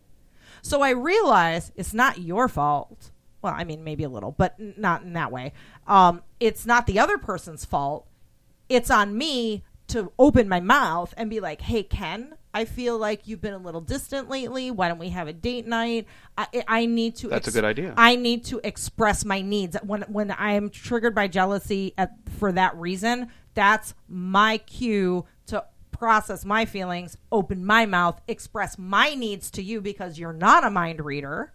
[0.63, 3.11] So I realize it's not your fault.
[3.43, 5.53] Well, I mean, maybe a little, but n- not in that way.
[5.87, 8.07] Um, it's not the other person's fault.
[8.69, 13.27] It's on me to open my mouth and be like, "Hey, Ken, I feel like
[13.27, 14.71] you've been a little distant lately.
[14.71, 16.07] Why don't we have a date night?
[16.37, 17.29] I, I need to.
[17.29, 17.95] That's a good idea.
[17.97, 22.53] I need to express my needs when when I am triggered by jealousy at, for
[22.53, 23.29] that reason.
[23.55, 25.25] That's my cue
[25.99, 30.71] process my feelings, open my mouth, express my needs to you because you're not a
[30.71, 31.53] mind reader,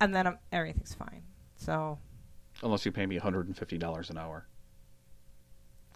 [0.00, 1.22] and then um everything's fine.
[1.56, 1.98] So
[2.62, 4.46] Unless you pay me $150 an hour.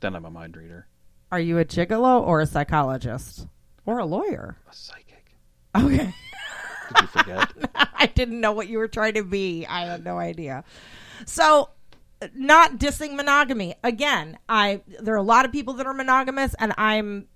[0.00, 0.86] Then I'm a mind reader.
[1.32, 3.46] Are you a gigolo or a psychologist
[3.84, 4.56] or a lawyer?
[4.70, 5.34] A psychic.
[5.76, 6.14] Okay.
[6.88, 7.52] Did you forget?
[7.74, 9.66] I didn't know what you were trying to be.
[9.66, 10.64] I had no idea.
[11.24, 11.70] So,
[12.34, 13.74] not dissing monogamy.
[13.82, 17.28] Again, I there are a lot of people that are monogamous and I'm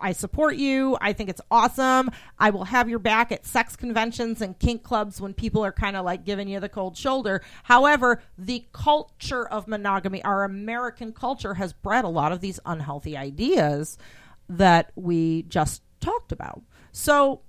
[0.00, 0.96] I support you.
[1.00, 2.10] I think it's awesome.
[2.38, 5.96] I will have your back at sex conventions and kink clubs when people are kind
[5.96, 7.42] of like giving you the cold shoulder.
[7.64, 13.16] However, the culture of monogamy, our American culture, has bred a lot of these unhealthy
[13.16, 13.98] ideas
[14.48, 16.62] that we just talked about.
[16.92, 17.42] So,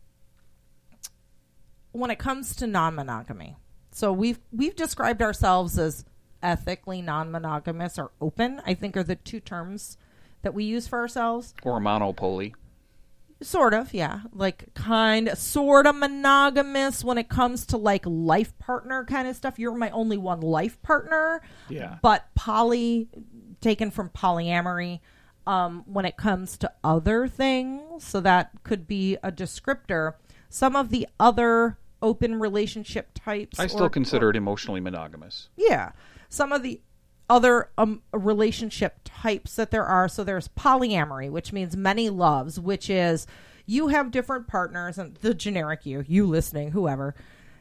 [1.92, 3.56] when it comes to non-monogamy,
[3.92, 6.06] so we've we've described ourselves as
[6.44, 8.62] ethically non-monogamous or open.
[8.66, 9.98] I think are the two terms
[10.44, 11.54] that we use for ourselves.
[11.64, 12.54] or monopoly.
[13.42, 14.22] Sort of, yeah.
[14.32, 19.60] Like kind sort of monogamous when it comes to like life partner kind of stuff.
[19.60, 21.42] You're my only one life partner.
[21.68, 21.98] Yeah.
[22.02, 23.10] But poly
[23.60, 25.00] taken from polyamory
[25.46, 28.04] um when it comes to other things.
[28.06, 30.14] So that could be a descriptor.
[30.50, 35.50] Some of the other open relationship types I still or- consider it emotionally monogamous.
[35.58, 35.92] yeah.
[36.34, 36.82] Some of the
[37.30, 40.10] other um, relationship types that there are.
[40.10, 43.28] So there's polyamory, which means many loves, which is
[43.68, 47.14] you have different partners, and the generic you, you listening, whoever.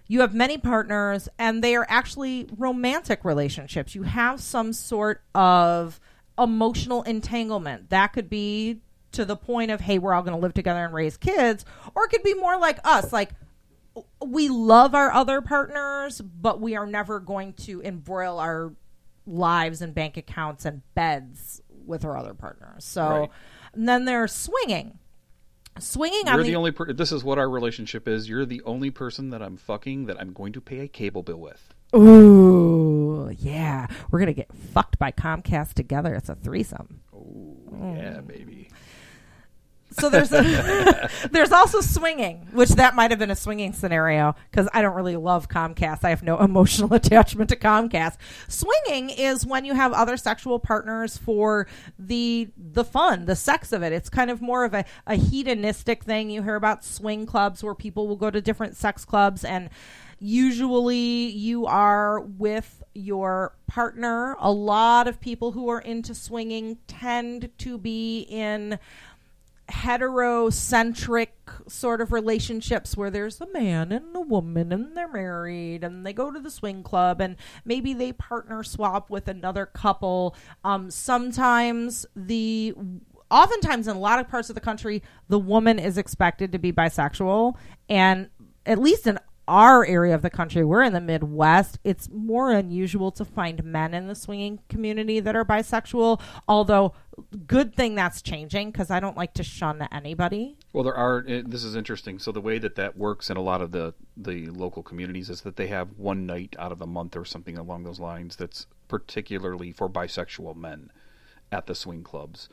[0.09, 3.95] You have many partners, and they are actually romantic relationships.
[3.95, 6.01] You have some sort of
[6.39, 7.91] emotional entanglement.
[7.91, 8.81] That could be
[9.13, 12.07] to the point of, hey, we're all going to live together and raise kids, or
[12.07, 13.33] it could be more like us, like
[14.25, 18.73] we love our other partners, but we are never going to embroil our
[19.27, 22.85] lives and bank accounts and beds with our other partners.
[22.85, 23.31] So, Right.
[23.75, 24.99] and then there's swinging.
[25.79, 26.71] Swinging You're on the, the, only.
[26.71, 28.29] Per- this is what our relationship is.
[28.29, 31.39] You're the only person that I'm fucking that I'm going to pay a cable bill
[31.41, 31.73] with.
[31.95, 36.15] ooh yeah, we're gonna get fucked by Comcast together.
[36.15, 37.01] It's a threesome.
[37.15, 37.97] Oh Mm.
[37.97, 38.69] yeah, baby.
[39.93, 44.69] So there's a, there's also swinging, which that might have been a swinging scenario because
[44.73, 46.05] I don't really love Comcast.
[46.05, 48.17] I have no emotional attachment to Comcast.
[48.49, 51.67] Swinging is when you have other sexual partners for
[51.99, 53.93] the the fun, the sex of it.
[53.93, 56.31] It's kind of more of a, a hedonistic thing.
[56.31, 59.71] You hear about swing clubs where people will go to different sex clubs and
[60.23, 64.37] usually you are with your partner.
[64.39, 68.79] A lot of people who are into swinging tend to be in
[69.69, 71.29] heterocentric
[71.69, 76.13] sort of relationships where there's a man and a woman and they're married and they
[76.13, 80.37] go to the swing club and maybe they partner swap with another couple.
[80.65, 82.75] Um, sometimes the
[83.31, 86.71] oftentimes in a lot of parts of the country the woman is expected to be
[86.71, 87.57] bisexual
[87.89, 88.29] and
[88.67, 89.19] at least in
[89.53, 93.93] our area of the country, we're in the Midwest, it's more unusual to find men
[93.93, 96.21] in the swinging community that are bisexual.
[96.49, 96.95] Although,
[97.47, 100.57] good thing that's changing because I don't like to shun anybody.
[100.73, 101.23] Well, there are.
[101.29, 102.19] eh, This is interesting.
[102.19, 105.43] So the way that that works in a lot of the the local communities is
[105.43, 108.67] that they have one night out of the month or something along those lines that's
[108.89, 110.91] particularly for bisexual men
[111.51, 112.49] at the swing clubs.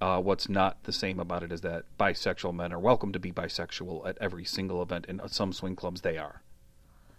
[0.00, 3.32] Uh, what's not the same about it is that bisexual men are welcome to be
[3.32, 5.06] bisexual at every single event.
[5.08, 6.42] In some swing clubs, they are.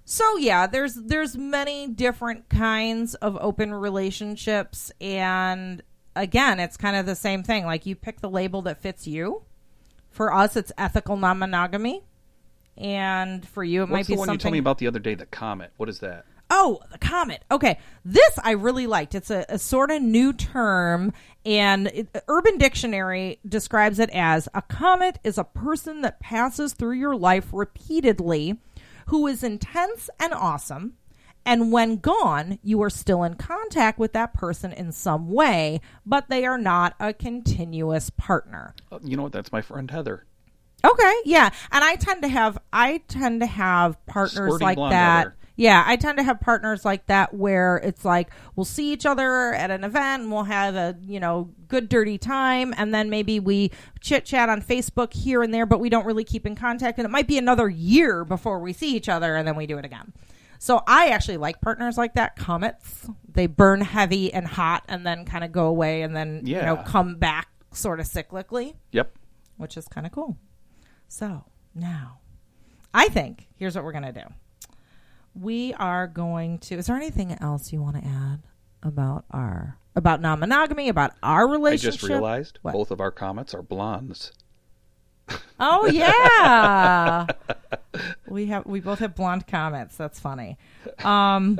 [0.05, 5.81] So yeah, there's there's many different kinds of open relationships and
[6.15, 7.65] again, it's kind of the same thing.
[7.65, 9.43] Like you pick the label that fits you.
[10.11, 12.03] For us, it's ethical non-monogamy.
[12.77, 14.87] And for you it What's might the be one something you told me about the
[14.87, 15.15] other day?
[15.15, 15.71] The comet.
[15.77, 16.25] What is that?
[16.51, 17.43] Oh, the comet.
[17.49, 17.79] Okay.
[18.03, 19.15] This I really liked.
[19.15, 21.11] It's a, a sort of new term,
[21.43, 26.93] and it, Urban Dictionary describes it as a comet is a person that passes through
[26.93, 28.59] your life repeatedly
[29.05, 30.93] who is intense and awesome.
[31.45, 36.27] And when gone, you are still in contact with that person in some way, but
[36.27, 38.73] they are not a continuous partner.
[38.91, 39.31] Uh, You know what?
[39.31, 40.25] That's my friend Heather.
[40.83, 45.17] Okay, yeah, and I tend to have I tend to have partners Squirty like that.
[45.17, 45.35] Heather.
[45.57, 49.53] Yeah, I tend to have partners like that where it's like we'll see each other
[49.53, 53.39] at an event and we'll have a you know good dirty time, and then maybe
[53.39, 56.97] we chit chat on Facebook here and there, but we don't really keep in contact,
[56.97, 59.77] and it might be another year before we see each other, and then we do
[59.77, 60.11] it again.
[60.59, 62.35] So I actually like partners like that.
[62.35, 66.55] Comets, they burn heavy and hot, and then kind of go away, and then you
[66.55, 69.17] know come back sort of cyclically Yep.
[69.57, 70.37] which is kind of cool.
[71.07, 72.19] So now,
[72.93, 74.25] I think here's what we're going to do.
[75.39, 76.75] We are going to.
[76.75, 78.39] Is there anything else you want to add
[78.81, 81.93] about our about non-monogamy about our relationship?
[81.93, 82.73] I just realized What?
[82.73, 84.31] both of our comets are blondes.
[85.59, 87.25] Oh yeah,
[88.27, 89.97] we have we both have blonde comets.
[89.97, 90.57] That's funny.
[91.03, 91.59] Um,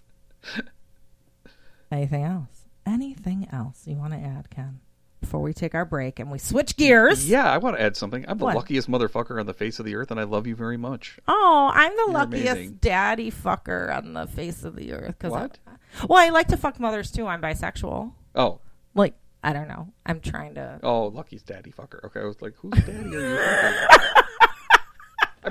[1.92, 2.64] anything else?
[2.86, 4.80] Anything else you want to add, Ken?
[5.20, 7.28] Before we take our break and we switch gears.
[7.28, 8.24] Yeah, I want to add something.
[8.28, 8.54] I'm the What?
[8.56, 11.18] luckiest motherfucker on the face of the earth, and I love you very much.
[11.26, 12.78] Oh, I'm the You're luckiest amazing.
[12.80, 15.18] daddy fucker on the face of the earth.
[15.18, 15.58] Cause What?
[15.66, 17.26] I, well, I like to fuck mothers too.
[17.26, 18.12] I'm bisexual.
[18.36, 18.60] Oh,
[18.94, 19.88] Like, I don't know.
[20.06, 20.78] I'm trying to.
[20.82, 22.02] oh, lucky's daddy fucker.
[22.04, 23.38] Okay, I was like, whose daddy are you?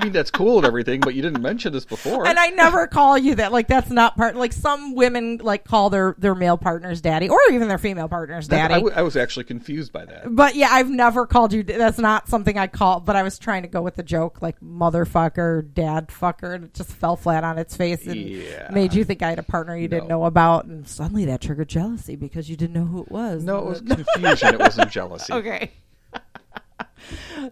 [0.00, 2.26] I mean, that's cool and everything, but you didn't mention this before.
[2.26, 3.52] And I never call you that.
[3.52, 4.36] Like, that's not part.
[4.36, 8.48] Like, some women like call their their male partners daddy, or even their female partners
[8.48, 8.74] That- daddy.
[8.74, 10.34] I, w- I was actually confused by that.
[10.34, 11.62] but yeah, I've never called you.
[11.62, 13.00] That's not something I call.
[13.00, 16.74] But I was trying to go with the joke, like motherfucker, dad fucker, and it
[16.74, 18.68] just fell flat on its face and Yeah.
[18.72, 21.68] made you think I had a partner you didn't know about, and suddenly that triggered
[21.68, 23.42] jealousy because you didn't know who it was.
[23.44, 23.80] No, it was
[24.14, 24.54] confusion.
[24.54, 25.32] it wasn't jealousy.
[25.32, 25.70] Okay.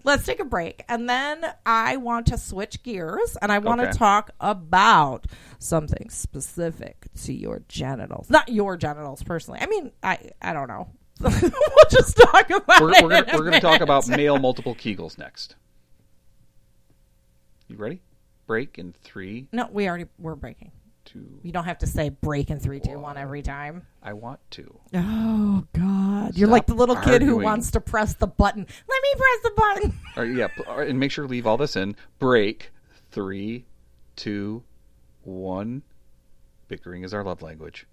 [0.04, 0.84] Let's take a break.
[0.88, 3.96] And then I want to switch gears and I want to Okay.
[3.98, 5.26] talk about
[5.58, 8.28] something specific to your genitals.
[8.30, 9.60] Not your genitals personally.
[9.62, 10.88] I mean, I I don't know.
[11.20, 11.30] we'll
[11.90, 15.56] just talk about we're gonna we're gonna talk about male multiple Kegels next.
[17.68, 18.00] You ready?
[18.46, 20.70] Break in three, No, we already we're breaking.
[21.16, 21.40] Two.
[21.42, 23.86] You don't have to say break in three, two, one every time.
[24.02, 24.78] I want to.
[24.94, 26.36] Oh God!
[26.36, 27.42] You're Stop like the little kid who arguing.
[27.42, 28.66] wants to press the button.
[28.88, 29.98] Let me press the button.
[30.16, 31.96] All right, yeah, p- all right, and make sure to leave all this in.
[32.18, 32.70] Break
[33.10, 33.64] three,
[34.16, 34.62] two,
[35.22, 35.82] one.
[36.68, 37.86] Bickering is our love language.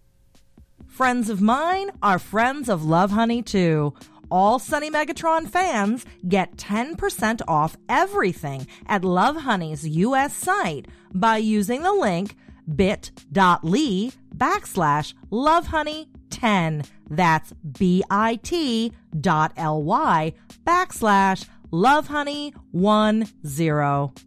[0.88, 3.94] Friends of mine are friends of Lovehoney too.
[4.32, 11.94] All Sunny Megatron fans get 10% off everything at Lovehoney's US site by using the
[11.94, 12.36] link
[12.76, 16.86] bit.ly backslash lovehoney10.
[17.09, 20.34] That's B-I-T dot L-Y
[20.66, 24.18] backslash lovehoney10.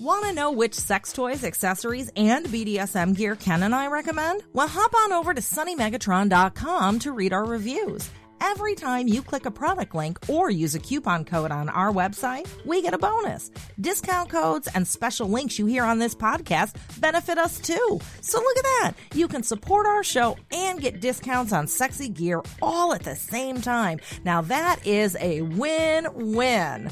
[0.00, 4.44] Want to know which sex toys, accessories, and BDSM gear Ken and I recommend?
[4.52, 8.08] Well, hop on over to sunnymegatron.com to read our reviews.
[8.40, 12.48] Every time you click a product link or use a coupon code on our website,
[12.64, 13.50] we get a bonus.
[13.80, 18.00] Discount codes and special links you hear on this podcast benefit us too.
[18.20, 18.92] So look at that.
[19.14, 23.60] You can support our show and get discounts on sexy gear all at the same
[23.60, 24.00] time.
[24.24, 26.90] Now that is a win-win.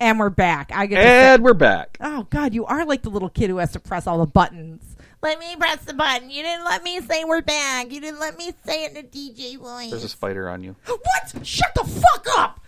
[0.00, 0.70] And we're back.
[0.72, 1.96] I get to say- And we're back.
[2.00, 4.87] Oh God, you are like the little kid who has to press all the buttons.
[5.20, 6.30] Let me press the button.
[6.30, 7.90] You didn't let me say we're back.
[7.92, 9.90] You didn't let me say it in a DJ voice.
[9.90, 10.76] There's a spider on you.
[10.86, 11.46] What?
[11.46, 12.60] Shut the fuck up!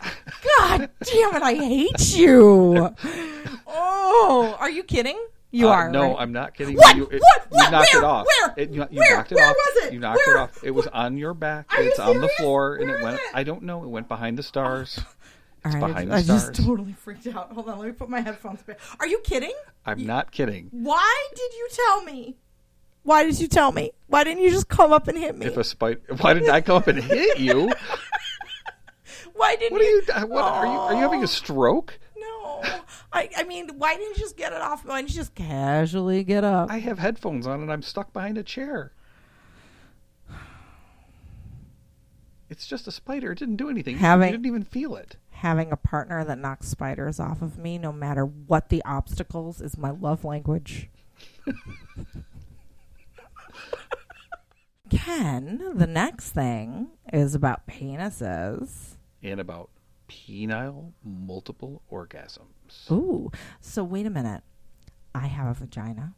[0.59, 1.43] God damn it!
[1.43, 2.91] I hate you.
[3.67, 5.19] Oh, are you kidding?
[5.53, 5.91] You Uh, are.
[5.91, 6.17] No, right?
[6.21, 6.77] I'm not kidding.
[6.77, 6.97] What?
[6.97, 7.43] You, it- What?
[7.53, 7.73] You What?
[7.73, 8.03] knocked Where?
[8.03, 8.27] it off.
[8.27, 8.55] Where?
[8.57, 9.17] It- you, you Where?
[9.17, 9.57] knocked it Where off.
[9.57, 9.93] was it?
[9.93, 10.37] You knocked Where?
[10.37, 10.65] it off.
[10.65, 11.67] It was on your back.
[11.77, 13.17] Are you it's on the floor, and Where it is went.
[13.17, 13.23] it?
[13.35, 13.83] I don't know.
[13.85, 14.99] It went behind the stars.
[15.65, 17.53] All right, behind the I just totally freaked out.
[17.53, 18.79] Hold on, let me put my headphones back.
[18.99, 19.53] Are you kidding?
[19.85, 20.69] I'm not kidding.
[20.73, 22.37] Why did you tell me?
[23.03, 23.93] Why did you tell me?
[24.09, 25.47] Why didn't you just come up and hit me?
[25.47, 27.71] If a spider, why didn't I come up and hit you?
[29.35, 30.03] Why didn't What are you?
[30.07, 30.13] you?
[30.15, 30.73] Uh, what are you?
[30.73, 31.99] Are you having a stroke?
[32.19, 32.63] No.
[33.11, 34.85] I, I mean, why didn't you just get it off?
[34.85, 36.71] Why didn't you just casually get up?
[36.71, 38.93] I have headphones on and I'm stuck behind a chair.
[42.51, 43.33] It's just a spider.
[43.33, 43.97] It didn't do anything.
[43.97, 45.17] Having- you didn't even feel it.
[45.41, 49.79] Having a partner that knocks spiders off of me, no matter what the obstacles, is
[49.79, 50.91] my love language.
[54.91, 58.97] Ken, the next thing is about penises.
[59.23, 59.71] And about
[60.11, 62.91] penile multiple orgasms.
[62.91, 63.31] Ooh.
[63.63, 64.43] So wait a minute.
[65.15, 66.13] I have a vagina.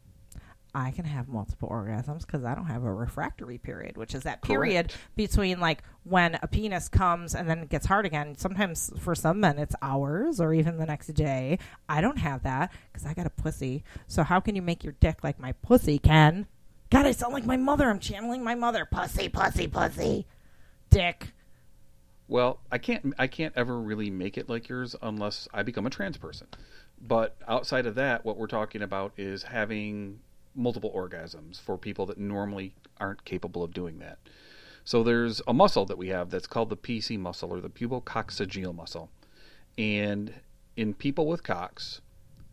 [0.75, 4.41] I can have multiple orgasms because I don't have a refractory period, which is that
[4.41, 5.15] period Correct.
[5.15, 8.35] between like when a penis comes and then it gets hard again.
[8.37, 11.59] Sometimes for some men it's hours or even the next day.
[11.87, 13.83] I don't have that because I got a pussy.
[14.07, 16.47] So how Ken you make your dick like my pussy, can?
[16.89, 17.89] God, I sound like my mother.
[17.89, 18.87] I'm channeling my mother.
[18.89, 20.25] Pussy, pussy, pussy.
[20.89, 21.33] Dick.
[22.27, 25.91] Well, I can't I can't ever really make it like yours unless I become a
[25.91, 26.47] trans person.
[26.99, 30.19] But outside of that, what we're talking about is having
[30.55, 34.19] multiple orgasms for people that normally aren't capable of doing that.
[34.85, 38.75] So there's a muscle that we have that's called the PC muscle or the pubococcygeal
[38.75, 39.09] muscle.
[39.77, 40.33] And
[40.75, 42.01] in people with cocks,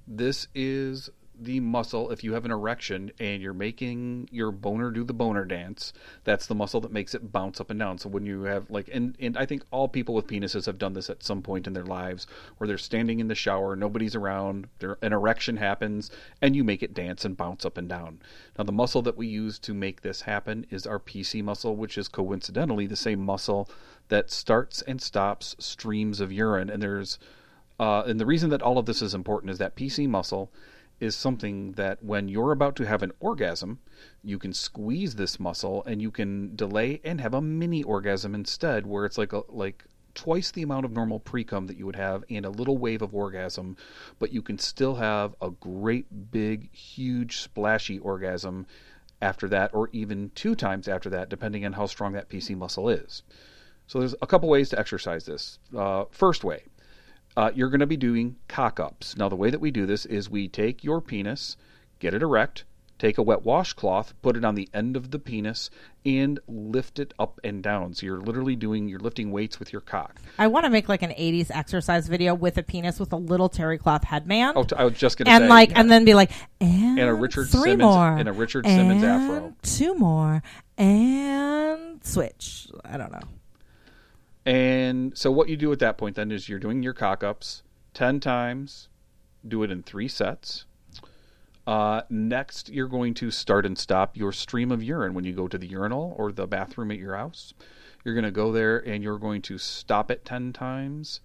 [0.07, 1.11] this is
[1.41, 5.45] the muscle if you have an erection and you're making your boner do the boner
[5.45, 5.93] dance
[6.24, 7.99] that's the muscle that makes it bounce up and down.
[7.99, 10.93] So when you have like and, and i think all people with penises have done
[10.93, 12.26] this at some point in their lives
[12.59, 16.11] where they're standing in the shower nobody's around there an erection happens
[16.43, 18.20] and you make it dance and bounce up and down.
[18.59, 21.97] Now the muscle that we use to make this happen is our pc muscle which
[21.97, 23.68] is coincidentally the same muscle
[24.11, 26.68] that starts and stops streams of urine.
[26.68, 27.18] And there's
[27.78, 30.53] uh, and the reason that all of this is important is that PC muscle
[31.01, 33.80] is something that when you're about to have an orgasm,
[34.22, 38.86] you can squeeze this muscle and you can delay and have a mini orgasm instead,
[38.86, 39.84] where it's like a like
[40.14, 43.14] twice the amount of normal pre-cum that you would have and a little wave of
[43.14, 43.76] orgasm,
[44.18, 48.66] but you can still have a great big huge splashy orgasm
[49.22, 52.88] after that or even two times after that depending on how strong that PC muscle
[52.88, 53.22] is.
[53.86, 55.59] So there's a couple ways to exercise this.
[55.76, 56.64] Uh, first way,
[57.37, 59.16] uh, you're going to be doing cock ups.
[59.16, 61.57] Now, the way that we do this is we take your penis,
[61.99, 62.64] get it erect,
[62.99, 65.70] take a wet washcloth, put it on the end of the penis,
[66.05, 67.95] and lift it up and down.
[67.95, 70.20] So you're literally doing, you're lifting weights with your cock.
[70.39, 73.49] I want to make like an 80s exercise video with a penis with a little
[73.49, 74.59] terry cloth headband.
[74.59, 75.49] Oh, t- I was just going to and say.
[75.49, 78.66] like, and then be like, and, And a Richard three Simmons- more, and a Richard
[78.66, 79.55] Simmons and afro.
[79.62, 80.43] two more,
[80.76, 82.66] and switch.
[82.85, 83.20] I don't know.
[84.51, 87.62] And so what you do at that point then is you're doing your cock ups
[87.94, 88.88] 10 times,
[89.46, 90.64] do it in three sets.
[91.68, 95.46] Uh, next, you're going to start and stop your stream of urine when you go
[95.46, 97.55] to the urinal or the bathroom at your house.
[98.05, 101.20] You're going to go there and you're going to stop it 10 times,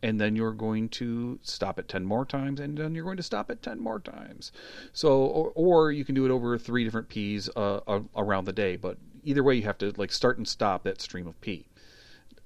[0.00, 3.24] and then you're going to stop it 10 more times, and then you're going to
[3.24, 4.52] stop it 10 more times.
[4.92, 7.80] So, or, or you can do it over three different pees uh,
[8.14, 11.26] around the day, but either way, you have to like start and stop that stream
[11.26, 11.66] of pee.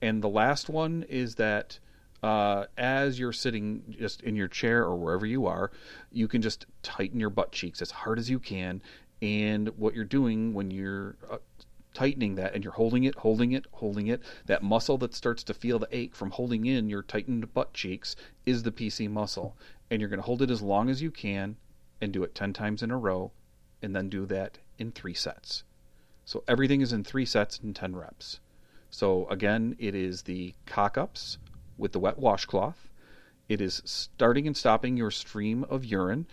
[0.03, 1.79] And the last one is that
[2.25, 5.71] uh, as you're sitting just in your chair or wherever you are,
[6.11, 8.83] you can just tighten your butt cheeks as hard as you can.
[9.23, 11.39] And what you're doing when you're uh,
[11.95, 15.55] tightening that and you're holding it, holding it, holding it, that muscle that starts to
[15.55, 19.57] feel the ache from holding in your tightened butt cheeks is the PC muscle.
[19.89, 21.57] And you're going to hold it as long as you can
[22.01, 23.31] and do it 10 times in a row
[23.81, 25.63] and then do that in three sets.
[26.25, 28.41] So everything is in three sets and 10 reps.
[28.93, 31.39] So again, it is the cock ups
[31.79, 32.91] with the wet washcloth.
[33.49, 36.27] It is starting and stopping your stream of urine.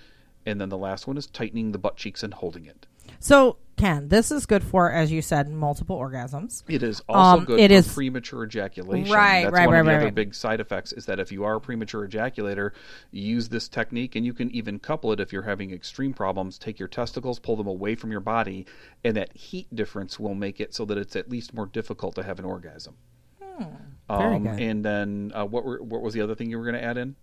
[0.45, 2.85] And then the last one is tightening the butt cheeks and holding it.
[3.19, 6.63] So, Ken, this is good for, as you said, multiple orgasms.
[6.67, 9.13] It is also Um, good it for is- premature ejaculation.
[9.13, 10.15] Right, That's right, one right, of the right, other right.
[10.15, 12.71] big side effects is that if you are a premature ejaculator,
[13.11, 16.57] use this technique and you can even couple it if you're having extreme problems.
[16.57, 18.65] Take your testicles, pull them away from your body,
[19.05, 22.23] and that heat difference will make it so that it's at least more difficult to
[22.23, 22.95] have an orgasm.
[23.41, 23.63] Hmm,
[24.09, 24.59] very um, good.
[24.61, 26.97] And then uh, what were, what was the other thing you were going to add
[26.97, 27.15] in?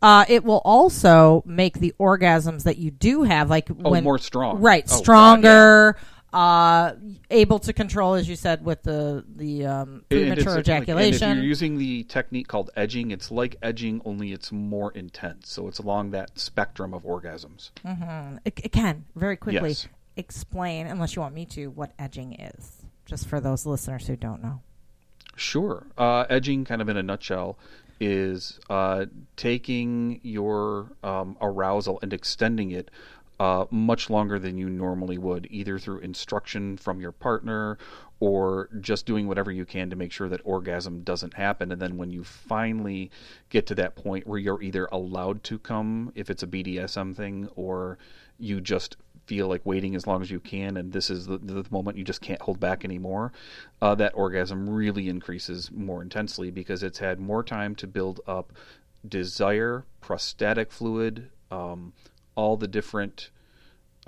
[0.00, 4.18] Uh, it will also make the orgasms that you do have, like Oh, when more
[4.18, 4.60] strong.
[4.60, 5.96] right, Oh, God, stronger,
[6.32, 6.92] uh,
[7.30, 11.30] able to control, as you said, with the the um, And premature like- and ejaculation.
[11.30, 15.50] if you're using the technique called edging, it's like edging, only it's more intense.
[15.50, 17.70] So it's along that spectrum of orgasms.
[18.72, 19.88] Ken, very quickly Yes.
[20.16, 24.42] explain, unless you want me to, what edging is, just for those listeners who don't
[24.42, 24.60] know.
[25.34, 25.86] Sure.
[25.96, 27.58] Uh, edging, kind of in a nutshell,
[28.00, 32.90] is uh, taking your um, arousal and extending it
[33.40, 37.78] uh, much longer than you normally would, either through instruction from your partner
[38.20, 41.70] or just doing whatever you can to make sure that orgasm doesn't happen.
[41.70, 43.10] And then when you finally
[43.48, 47.48] get to that point where you're either allowed to come, if it's a BDSM thing,
[47.54, 47.98] or
[48.38, 48.96] you just
[49.28, 52.02] feel like waiting as long as you can, and this is the, the moment you
[52.02, 53.30] just can't hold back anymore,
[53.82, 58.54] uh, that orgasm really increases more intensely because it's had more time to build up
[59.06, 61.92] desire, prostatic fluid, um,
[62.36, 63.30] all the different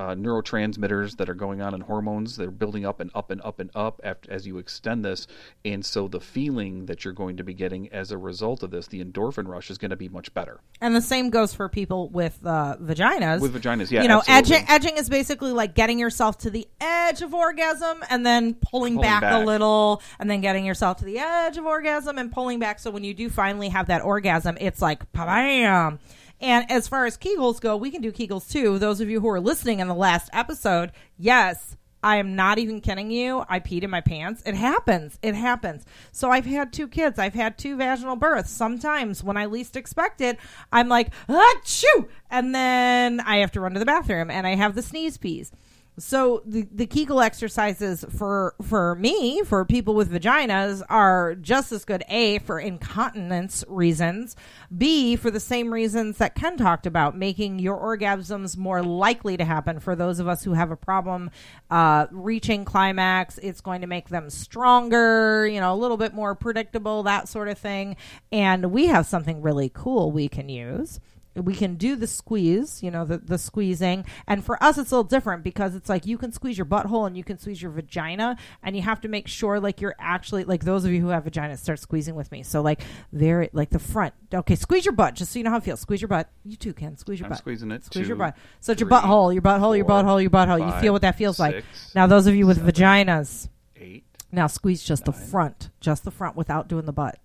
[0.00, 3.60] uh, neurotransmitters that are going on and hormones they're building up and up and up
[3.60, 5.26] and up after, as you extend this
[5.66, 8.86] and so the feeling that you're going to be getting as a result of this
[8.86, 12.08] the endorphin rush is going to be much better And the same goes for people
[12.08, 13.42] with uh, vaginas.
[13.42, 17.20] with vaginas yeah you know, edging edging is basically like getting yourself to the edge
[17.20, 21.18] of orgasm and then pulling, Pulling back, a little, and then getting yourself to the
[21.18, 22.78] edge of orgasm and pulling back.
[22.78, 25.98] So when you do finally have that orgasm, it's like bam.
[26.40, 28.78] And as far as Kegels go, we can do Kegels too.
[28.78, 32.80] Those of you who are listening in the last episode, yes, I am not even
[32.80, 33.44] kidding you.
[33.48, 34.42] I peed in my pants.
[34.46, 35.18] It happens.
[35.22, 35.84] It happens.
[36.12, 37.18] So I've had two kids.
[37.18, 38.50] I've had two vaginal births.
[38.50, 40.38] Sometimes when I least expect it,
[40.72, 42.08] I'm like, ah, achoo!
[42.30, 45.52] And then I have to run to the bathroom and I have the sneeze peas.
[46.00, 51.84] So the, the Kegel exercises for for me, for people with vaginas, are just as
[51.84, 52.02] good.
[52.08, 54.34] A for incontinence reasons.
[54.76, 59.44] B for the same reasons that Ken talked about, making your orgasms more likely to
[59.44, 59.78] happen.
[59.78, 61.30] For those of us who have a problem
[61.70, 65.46] uh, reaching climax, it's going to make them stronger.
[65.46, 67.96] You know, a little bit more predictable, that sort of thing.
[68.32, 70.98] And we have something really cool we can use
[71.34, 74.04] we Ken do the squeeze, you know, the, the squeezing.
[74.26, 77.06] And for us, it's a little different because it's like you can squeeze your butthole
[77.06, 80.44] and you can squeeze your vagina, and you have to make sure, like, you're actually,
[80.44, 82.42] like, those of you who have vaginas, start squeezing with me.
[82.42, 84.14] So, like, very, like, the front.
[84.32, 85.80] Okay, squeeze your butt, just so you know how it feels.
[85.80, 86.28] Squeeze your butt.
[86.44, 86.96] You too can.
[86.96, 87.38] Squeeze your I'm butt.
[87.38, 88.36] squeezing it Squeeze your butt.
[88.60, 90.64] So, it's your butthole, your butthole, your butthole, your butthole.
[90.64, 91.64] you feel what that feels like.
[91.94, 96.10] Now, those of you with seven, vaginas, eight now squeeze just the front, just the
[96.10, 97.18] front without doing the butt.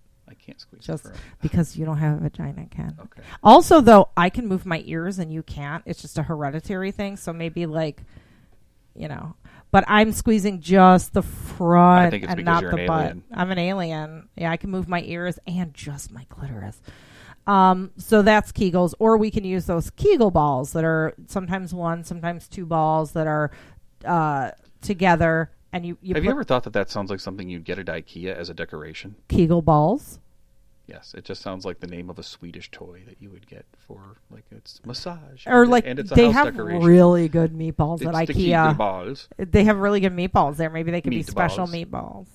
[0.46, 2.96] I can't squeeze Just it because you don't have a vagina, Ken.
[3.02, 5.84] okay Also, though, I can move my ears and you can't.
[5.86, 7.18] It's just a hereditary thing.
[7.18, 8.04] So maybe like,
[8.96, 9.36] you know,
[9.72, 13.02] but I'm squeezing just the front I think it's and not you're the an butt.
[13.06, 13.24] alien.
[13.34, 14.30] I'm an alien.
[14.38, 16.80] Yeah, I can move my ears and just my clitoris.
[17.48, 22.04] Um, so that's Kegels, or we can use those Kegel balls that are sometimes one,
[22.04, 23.52] sometimes two balls that are
[24.06, 27.50] uh, together, and you, you have put you ever thought that that sounds like something
[27.50, 30.20] you'd get at ikea as a decoration Kegel balls.
[30.88, 33.66] Yes it just sounds like the name of a swedish toy that you would get
[33.88, 36.84] for like it's massage Or and, like and it's they have decoration.
[36.84, 38.78] really good meatballs it's at IKEA.
[38.78, 39.28] balls.
[39.38, 40.70] They have really good meatballs there.
[40.70, 41.88] Maybe they could be special Meatballs.
[41.90, 42.28] meatballs.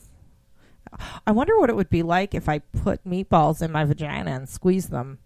[1.26, 4.48] I wonder what it would be like if I put meatballs in my vagina and
[4.48, 5.18] squeeze them.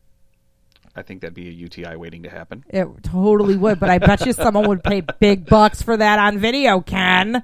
[0.94, 2.64] I think that'd be a UTI waiting to happen.
[2.68, 6.38] It totally would, but I bet you someone would pay big bucks for that on
[6.38, 7.42] video, Ken.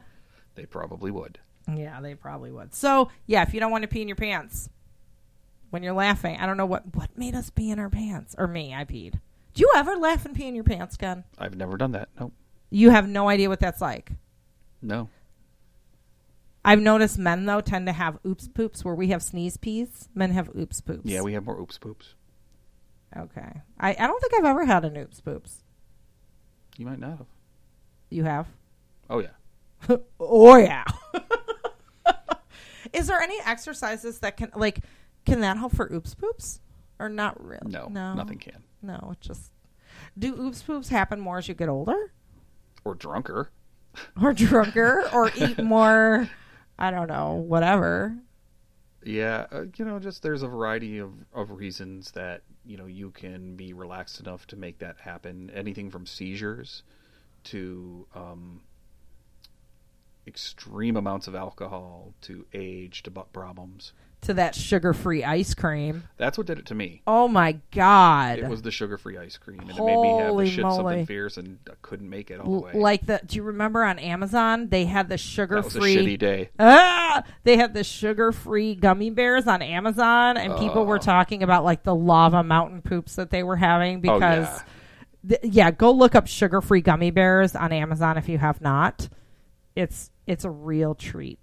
[0.54, 1.38] They probably would.
[1.74, 2.74] Yeah, they probably would.
[2.74, 4.68] So, yeah, if you don't want to pee in your pants
[5.70, 8.46] when you're laughing, I don't know what what made us pee in our pants or
[8.46, 9.20] me, I peed.
[9.54, 11.24] Do you ever laugh and pee in your pants, Ken?
[11.38, 12.08] I've never done that.
[12.18, 12.32] Nope.
[12.70, 14.12] You have no idea what that's like.
[14.82, 15.08] no.
[16.62, 20.10] I've noticed men though tend to have oops poops where we have sneeze pees.
[20.14, 21.06] Men have oops poops.
[21.06, 22.14] Yeah, we have more oops poops.
[23.16, 23.62] Okay.
[23.78, 25.64] I, I don't think I've ever had an oops poops.
[26.76, 27.26] You might not have.
[28.10, 28.46] You have?
[29.08, 29.96] Oh yeah.
[30.20, 30.84] oh yeah.
[32.92, 34.80] Is there any exercises that can like
[35.30, 36.60] can that help for oops poops?
[36.98, 37.70] Or not really?
[37.70, 38.14] No, No.
[38.14, 38.62] nothing can.
[38.82, 39.52] No, it just
[40.18, 42.12] do oops poops happen more as you get older?
[42.84, 43.50] Or drunker.
[44.22, 45.08] Or drunker?
[45.12, 46.28] or eat more
[46.78, 48.16] I don't know, whatever.
[49.04, 53.10] Yeah, uh, you know, just there's a variety of, of reasons that you know you
[53.10, 55.50] can be relaxed enough to make that happen.
[55.54, 56.82] Anything from seizures
[57.44, 58.60] to um,
[60.26, 63.92] extreme amounts of alcohol to age to butt problems.
[64.24, 66.04] To that sugar free ice cream.
[66.18, 67.00] That's what did it to me.
[67.06, 68.38] Oh my god.
[68.38, 70.76] It was the sugar-free ice cream, and it made me have Holy to shit moly.
[70.76, 72.72] something fierce, and I couldn't make it all the way.
[72.74, 75.96] like the do you remember on Amazon they had the sugar that was a free
[75.96, 76.50] shitty day.
[76.58, 80.98] Ah, they had the sugar-free gummy bears on Amazon, and people were Oh.
[80.98, 84.46] talking about like the lava mountain poops that they were having Oh, because,
[85.28, 85.38] yeah.
[85.38, 89.08] th- yeah, go look up sugar-free gummy bears on Amazon if you have not.
[89.74, 91.38] It's it's a real treat.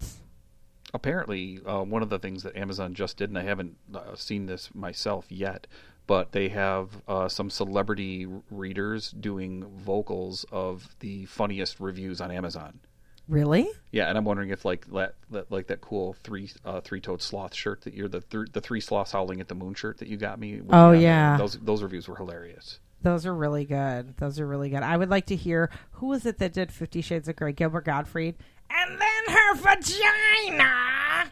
[0.93, 4.45] Apparently uh, one of the things that Amazon just did, and I haven't uh, seen
[4.45, 5.67] this myself yet,
[6.05, 12.79] but they have uh, some celebrity readers doing vocals of the funniest reviews on Amazon.
[13.27, 13.67] Really?
[13.91, 17.21] Yeah, and I'm wondering if like that, that like that cool three uh, three toed
[17.21, 20.07] sloth shirt that you're the th- the three sloths howling at the moon shirt that
[20.07, 20.61] you got me.
[20.61, 21.37] Oh, me on there, yeah.
[21.37, 22.79] those those reviews were hilarious.
[23.01, 24.15] Those are really good.
[24.17, 24.81] Those are really good.
[24.81, 27.51] I would like to hear who was it that did Fifty Shades of Grey?
[27.51, 28.35] Gilbert Gottfried,
[28.69, 31.31] and then her vagina.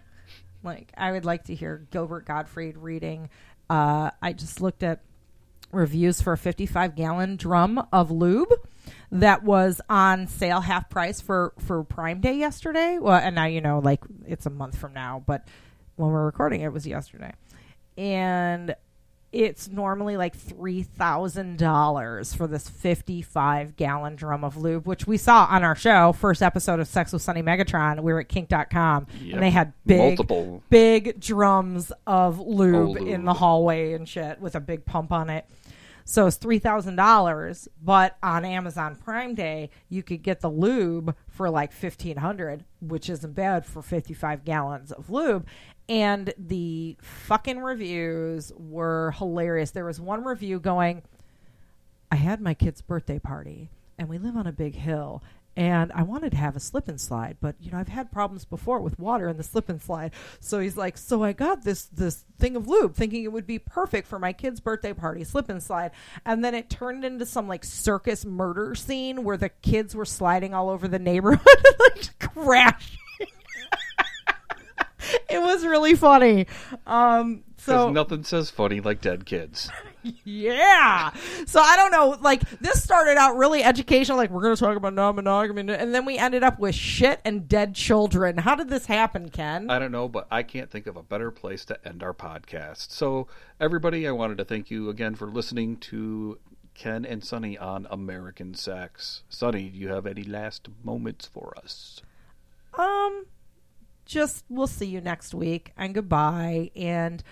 [0.63, 3.29] Like I would like to hear Gilbert Gottfried reading.
[3.69, 5.01] Uh, I just looked at
[5.71, 8.53] reviews for a 55 gallon drum of lube,
[9.11, 12.97] that was on sale half price for for Prime Day yesterday.
[12.99, 15.47] Well, and now you know, like it's a month from now, but
[15.95, 17.33] when we're recording, it was yesterday,
[17.97, 18.75] and
[19.35, 25.63] it's normally like $3,000 for this 55 gallon drum of lube, which we saw on
[25.63, 28.01] our show, first episode of Sex with Sunny Megatron.
[28.01, 29.33] We were at kink.com Yep.
[29.33, 30.63] and they had big, Multiple.
[30.69, 33.07] big drums of lube, Oh, lube.
[33.07, 35.45] in the hallway and shit with a big pump on it.
[36.07, 41.15] So it's three thousand dollars, but on Amazon Prime Day you could get the lube
[41.27, 45.47] for like fifteen hundred, which isn't bad for fifty five gallons of lube.
[45.89, 49.71] And the fucking reviews were hilarious.
[49.71, 51.01] There was one review going,
[52.11, 55.23] I had my kid's birthday party and we live on a big hill
[55.57, 58.43] and I wanted to have a slip and slide, but you know, I've had problems
[58.43, 60.11] before with water in the slip and slide.
[60.39, 63.59] So he's like, So I got this this thing of lube thinking it would be
[63.59, 65.91] perfect for my kid's birthday party, slip and slide.
[66.25, 70.53] And then it turned into some like circus murder scene where the kids were sliding
[70.53, 72.99] all over the neighborhood and like crashing.
[75.29, 76.47] it was really funny.
[76.85, 79.69] Um so nothing says funny like dead kids.
[80.23, 81.11] yeah.
[81.45, 82.17] So I don't know.
[82.21, 84.17] Like this started out really educational.
[84.17, 87.47] Like we're going to talk about non-monogamy, and then we ended up with shit and
[87.47, 88.37] dead children.
[88.37, 89.69] How did this happen, Ken?
[89.69, 92.91] I don't know, but I can't think of a better place to end our podcast.
[92.91, 93.27] So,
[93.59, 96.39] everybody, I wanted to thank you again for listening to
[96.73, 99.23] Ken and Sunny on American Sex.
[99.29, 102.01] Sunny, do you have any last moments for us?
[102.77, 103.25] um,
[104.05, 106.71] just we'll see you next week, and goodbye.
[106.75, 107.23] And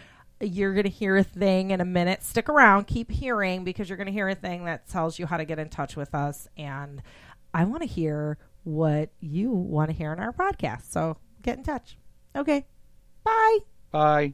[0.48, 2.24] you're going to hear a thing in a minute.
[2.24, 5.38] Stick around, keep hearing because you're going to hear a thing that tells you how
[5.38, 6.48] to get in touch with us.
[6.58, 7.02] And
[7.54, 10.92] I want to hear what you want to hear in our podcast.
[10.92, 11.98] So get in touch.
[12.36, 12.66] Okay.
[13.24, 13.60] Bye.
[13.92, 14.34] Bye.